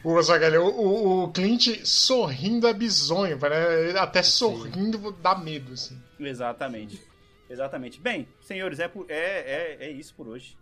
[0.03, 3.99] O, Zagalho, o, o, Clint sorrindo é bizonho, velho.
[3.99, 6.01] Até sorrindo dá medo, assim.
[6.19, 7.01] Exatamente.
[7.49, 7.99] Exatamente.
[7.99, 10.57] Bem, senhores, é, por- é, é, é isso por hoje.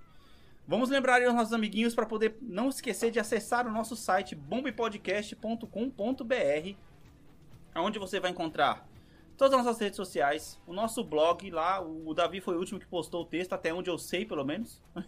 [0.68, 4.34] Vamos lembrar aí aos nossos amiguinhos para poder não esquecer de acessar o nosso site
[4.34, 6.76] bombepodcast.com.br,
[7.76, 8.88] onde você vai encontrar
[9.38, 12.86] todas as nossas redes sociais, o nosso blog lá, o Davi foi o último que
[12.86, 14.82] postou o texto, até onde eu sei, pelo menos.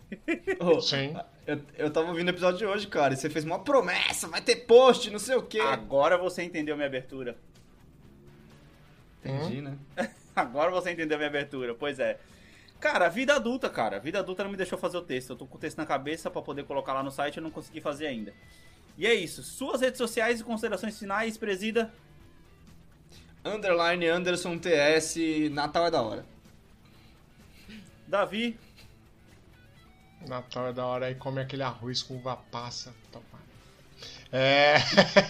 [0.60, 1.16] Oh, Sim.
[1.46, 4.42] eu, eu tava ouvindo o episódio de hoje, cara, e você fez uma promessa, vai
[4.42, 5.60] ter post, não sei o quê.
[5.60, 7.38] Agora você entendeu minha abertura.
[9.24, 9.78] Entendi, né?
[10.36, 12.20] Agora você entendeu a minha abertura, pois é.
[12.80, 14.00] Cara, vida adulta, cara.
[14.00, 15.32] Vida adulta não me deixou fazer o texto.
[15.32, 17.44] Eu tô com o texto na cabeça pra poder colocar lá no site e eu
[17.44, 18.34] não consegui fazer ainda.
[18.98, 19.42] E é isso.
[19.44, 21.92] Suas redes sociais e considerações finais, presida.
[23.56, 25.16] Underline Anderson TS,
[25.52, 26.26] Natal é da hora.
[28.08, 28.58] Davi.
[30.28, 32.94] Natal é da hora aí come aquele arroz com uva passa.
[33.12, 33.26] Toma.
[34.32, 34.78] É...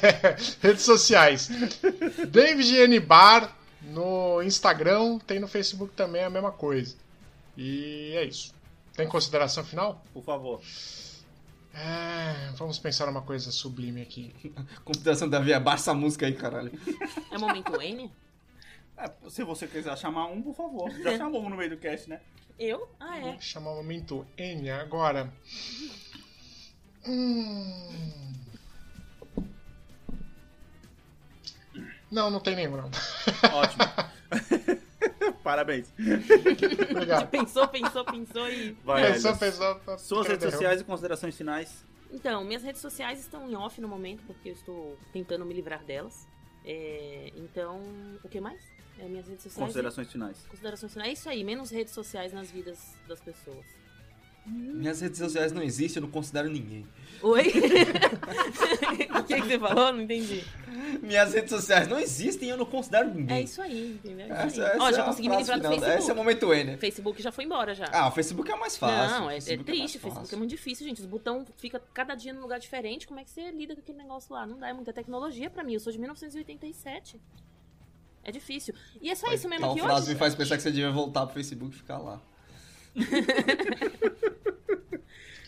[0.61, 1.49] Redes sociais.
[2.29, 2.99] David N.
[2.99, 6.95] Bar no Instagram, tem no Facebook também a mesma coisa.
[7.55, 8.53] E é isso.
[8.95, 10.03] Tem consideração final?
[10.13, 10.61] Por favor.
[11.79, 14.33] É, vamos pensar uma coisa sublime aqui.
[14.83, 16.71] Consideração da Via, baixa essa música aí, caralho.
[17.31, 18.11] É momento N?
[18.97, 20.89] É, se você quiser chamar um, por favor.
[20.89, 22.19] Já chamou um no meio do cast, né?
[22.57, 22.89] Eu?
[22.99, 23.21] Ah, é.
[23.21, 25.31] Vou chamar o momento N agora.
[27.05, 28.33] Hum...
[32.09, 32.89] Não, não tem nenhum, não.
[33.53, 34.77] Ótimo.
[35.47, 35.93] Parabéns.
[36.91, 37.29] Obrigado.
[37.31, 38.71] Pensou, pensou, pensou e.
[38.83, 39.39] Vai, Pensou, Elias.
[39.39, 41.85] pensou, tá- Suas redes sociais e considerações finais.
[42.11, 45.85] Então, minhas redes sociais estão em off no momento, porque eu estou tentando me livrar
[45.85, 46.27] delas.
[46.65, 47.79] É, então,
[48.21, 48.61] o que mais?
[48.99, 49.67] É, minhas redes sociais.
[49.67, 50.43] Considerações finais.
[50.45, 51.09] e Considerações finais.
[51.09, 52.77] É isso aí, menos redes sociais nas vidas
[53.07, 53.65] das pessoas.
[54.47, 56.85] Minhas redes sociais não existem, eu não considero ninguém.
[57.21, 57.47] Oi?
[59.19, 59.91] o que, que você falou?
[59.91, 60.43] Não entendi.
[61.01, 63.37] Minhas redes sociais não existem, eu não considero ninguém.
[63.37, 64.27] É isso aí, entendeu?
[64.27, 64.69] É Essa, aí.
[64.69, 65.67] essa Ó, é já a consegui me frase livrar do.
[65.67, 65.99] Facebook.
[65.99, 66.77] Esse é o momento N.
[66.77, 67.89] Facebook já foi embora já.
[67.91, 69.19] Ah, o Facebook é mais fácil.
[69.19, 69.63] Não, é, é triste.
[69.63, 71.01] O mais Facebook é muito difícil, gente.
[71.01, 73.07] Os botão fica cada dia num lugar diferente.
[73.07, 74.45] Como é que você lida com aquele negócio lá?
[74.45, 75.73] Não dá, é muita tecnologia pra mim.
[75.73, 77.19] Eu sou de 1987.
[78.23, 78.75] É difícil.
[79.01, 80.13] E é só isso mesmo que frase hoje.
[80.13, 82.21] me faz pensar que você devia voltar pro Facebook e ficar lá.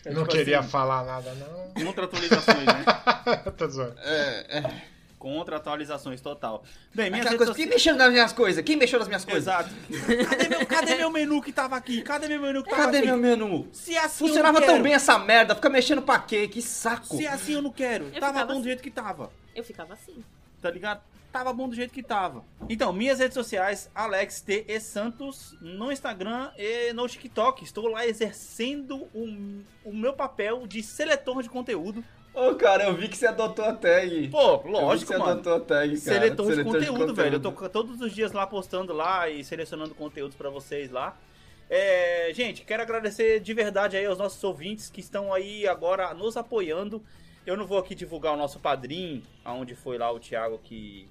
[0.04, 1.84] Eu não Tipo queria assim, falar nada, não.
[1.84, 2.84] Contra atualizações, né?
[3.56, 3.94] Tô zoando.
[3.98, 4.82] É, é.
[5.18, 6.64] Contra atualizações, total.
[6.94, 8.64] Bem, minhas coisa, quem mexeu nas minhas coisas?
[8.64, 9.42] Quem mexeu nas minhas coisas?
[9.42, 9.68] Exato.
[10.26, 12.00] Cadê meu, cadê meu menu que tava aqui?
[12.00, 13.06] Cadê meu menu que tava Cadê aqui?
[13.08, 13.68] meu menu?
[13.70, 14.72] Se assim eu Funcionava não quero.
[14.72, 16.48] tão bem essa merda, fica mexendo pra quê?
[16.48, 17.18] Que saco.
[17.18, 18.06] Se assim eu não quero.
[18.14, 18.62] Eu tava bom do assim.
[18.62, 19.30] jeito que tava.
[19.54, 20.24] Eu ficava assim.
[20.62, 21.02] Tá ligado?
[21.32, 22.44] Tava bom do jeito que tava.
[22.68, 24.64] Então, minhas redes sociais, Alex T.
[24.66, 24.80] E.
[24.80, 27.62] Santos, no Instagram e no TikTok.
[27.62, 32.04] Estou lá exercendo o, o meu papel de seletor de conteúdo.
[32.34, 34.28] Ô, cara, eu vi que você adotou a tag.
[34.28, 36.20] Pô, Eu vi que lógico, você adotou a tag, cara.
[36.20, 37.34] Seletor, de, conteúdo, velho.
[37.36, 41.16] Eu tô todos os dias lá postando lá e selecionando conteúdos pra vocês lá.
[41.68, 46.36] É, gente, quero agradecer de verdade aí aos nossos ouvintes que estão aí agora nos
[46.36, 47.00] apoiando.
[47.46, 51.08] Eu não vou aqui divulgar o nosso padrinho, aonde foi lá o Thiago que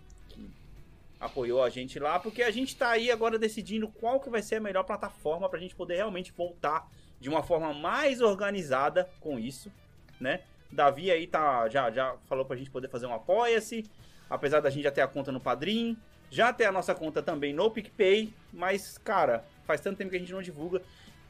[1.19, 4.55] apoiou a gente lá, porque a gente tá aí agora decidindo qual que vai ser
[4.55, 6.89] a melhor plataforma pra gente poder realmente voltar
[7.19, 9.71] de uma forma mais organizada com isso,
[10.19, 10.41] né?
[10.71, 13.85] Davi aí tá, já, já falou pra gente poder fazer um apoia-se,
[14.29, 15.97] apesar da gente já ter a conta no Padrim,
[16.29, 20.19] já ter a nossa conta também no PicPay, mas, cara, faz tanto tempo que a
[20.19, 20.81] gente não divulga.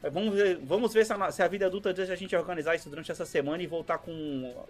[0.02, 2.74] É, Vamos ver, vamos ver se, a, se a vida adulta deixa a gente organizar
[2.74, 4.66] isso durante essa semana e voltar com.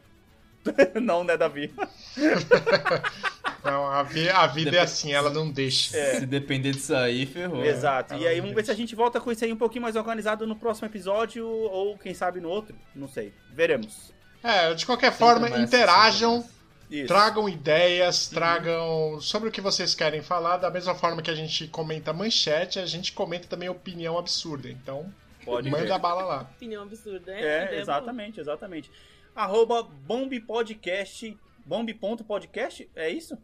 [1.00, 1.72] não, né, Davi?
[3.64, 5.90] Não, a, vi- a vida é assim, ela não deixa.
[6.16, 7.64] Se depender disso aí, ferrou.
[7.64, 8.14] Exato.
[8.14, 9.96] E Ah, aí vamos ver se a gente volta com isso aí um pouquinho mais
[9.96, 12.74] organizado no próximo episódio, ou quem sabe no outro.
[12.94, 13.32] Não sei.
[13.52, 14.12] Veremos.
[14.42, 16.44] É, de qualquer forma, promessa, interajam,
[16.90, 17.06] Isso.
[17.08, 18.34] tragam ideias, Uhum.
[18.34, 20.56] tragam sobre o que vocês querem falar.
[20.56, 24.70] Da mesma forma que a gente comenta manchete, a gente comenta também opinião absurda.
[24.70, 25.12] Então,
[25.44, 25.92] Pode manda ver.
[25.92, 26.40] a bala lá.
[26.56, 27.40] Opinião absurda, né?
[27.42, 28.90] É, Ideia exatamente, exatamente.
[29.36, 31.36] Arroba bombpodcast.
[31.66, 32.88] Bomb.podcast?
[32.96, 33.36] É isso?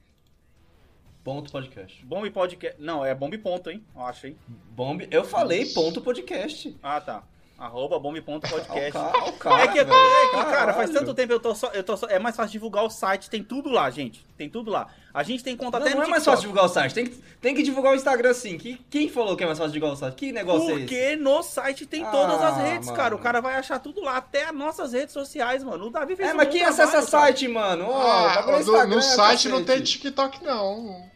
[1.26, 2.06] Ponto podcast.
[2.06, 2.80] Bomb podcast.
[2.80, 3.82] Não, é bomb ponto, hein?
[3.96, 4.36] Eu acho, hein?
[4.70, 6.76] Bomb, eu falei ponto podcast.
[6.80, 7.24] Ah, tá.
[7.58, 8.92] Arroba Ó, o bomb.podcast.
[8.92, 9.98] ca- ó o cara, É que, é velho.
[10.30, 12.06] que, cara, faz tanto tempo eu tô só, eu tô só.
[12.06, 14.24] É mais fácil divulgar o site, tem tudo lá, gente.
[14.36, 14.88] Tem tudo lá.
[15.12, 16.36] A gente tem conta Não, até não no é mais TikTok.
[16.36, 18.58] fácil divulgar o site, tem que, tem que divulgar o Instagram sim.
[18.58, 20.14] Que, quem falou que é mais fácil divulgar o site?
[20.14, 20.80] Que negócio é esse?
[20.80, 23.08] Porque no site tem todas as Ah, redes, cara.
[23.14, 23.22] O mano.
[23.24, 25.86] cara vai achar tudo lá, até as nossas redes sociais, mano.
[25.86, 27.24] O Davi fez É, um mas quem trabalho, acessa cara.
[27.24, 27.86] site, mano?
[27.88, 29.82] Ó, Ah, pro no, no site não tem.
[29.82, 31.10] TikTok, não.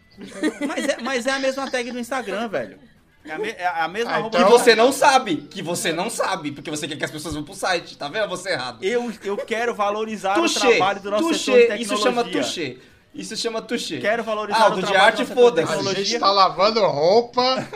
[0.66, 2.78] Mas é, mas é a mesma tag do Instagram, velho.
[3.24, 5.60] É a, me- é a mesma Ah, arroba Que então- do você não sabe, que
[5.62, 8.28] você não sabe, porque você quer que as pessoas vão pro site, tá vendo?
[8.30, 8.82] Você errado.
[8.82, 11.82] Eu, eu quero valorizar o Touché, trabalho do nosso setor de touché, tecnologia.
[11.94, 12.78] isso chama touché.
[13.14, 13.98] Isso chama touché.
[13.98, 15.64] Quero valorizar Ah, o do de trabalho arte, foda-se.
[15.68, 16.04] A tecnologia.
[16.04, 17.66] gente tá lavando roupa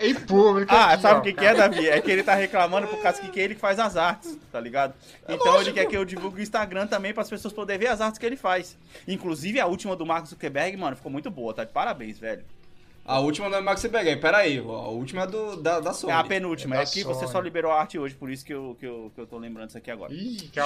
[0.00, 0.74] em público.
[0.74, 1.88] Ah, aqui, sabe o que, que é, Davi?
[1.88, 4.94] É que ele tá reclamando por causa que que ele faz as artes, tá ligado?
[5.28, 8.00] Então ele quer que eu divulgue o Instagram também para as pessoas poderem ver as
[8.00, 8.76] artes que ele faz.
[9.06, 11.66] Inclusive a última do Marcos Zuckerberg, mano, ficou muito boa, tá?
[11.66, 12.44] Parabéns, velho.
[13.06, 15.92] A última não é Max Berger, pera aí, ó, a útima é do, da, da
[15.92, 16.10] Sony.
[16.10, 17.32] É a penúltima, É é que você Sony.
[17.32, 19.68] só liberou a arte hoje, por isso que eu, que eu, que eu tô lembrando
[19.68, 20.10] isso aqui agora.
[20.14, 20.58] Ih, que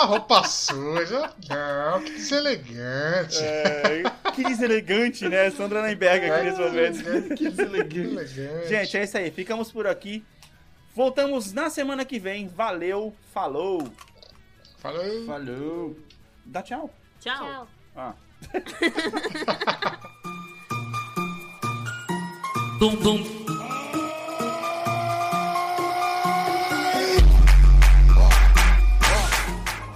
[0.00, 1.32] a roupa suja.
[1.48, 3.38] Não, que deselegante.
[3.38, 4.02] É,
[4.34, 5.50] que deselegante, né?
[5.52, 7.34] Sandra Nemberg aqui nesse momento.
[7.36, 8.40] Que deselegante.
[8.40, 8.68] Elegante.
[8.68, 9.30] Gente, é isso aí.
[9.30, 10.24] Ficamos por aqui.
[10.96, 12.48] Voltamos na semana que vem.
[12.48, 13.88] Valeu, falou.
[14.78, 15.26] Falou.
[15.26, 15.96] Falou.
[16.44, 16.90] Dá tchau.
[17.20, 17.36] Tchau.
[17.36, 17.68] Tchau.
[17.96, 18.14] Ah.
[22.78, 23.24] Bum, bum.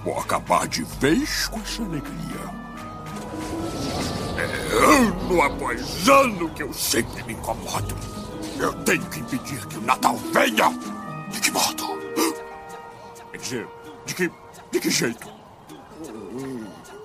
[0.03, 2.59] Vou acabar de vez com essa alegria.
[4.37, 7.95] É ano após ano que eu sempre me incomodo.
[8.57, 10.69] Eu tenho que impedir que o Natal venha.
[11.29, 11.99] De que modo?
[13.31, 13.67] Quer dizer,
[14.05, 14.31] de que,
[14.71, 15.27] de que jeito?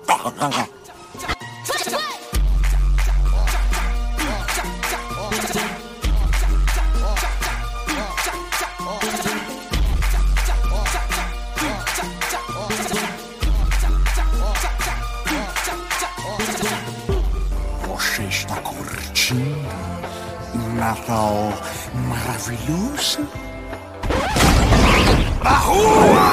[0.07, 0.67] Ah,
[1.63, 1.89] Você
[20.85, 21.51] Natal
[21.95, 23.25] maravilhoso?
[25.43, 26.29] Na rua!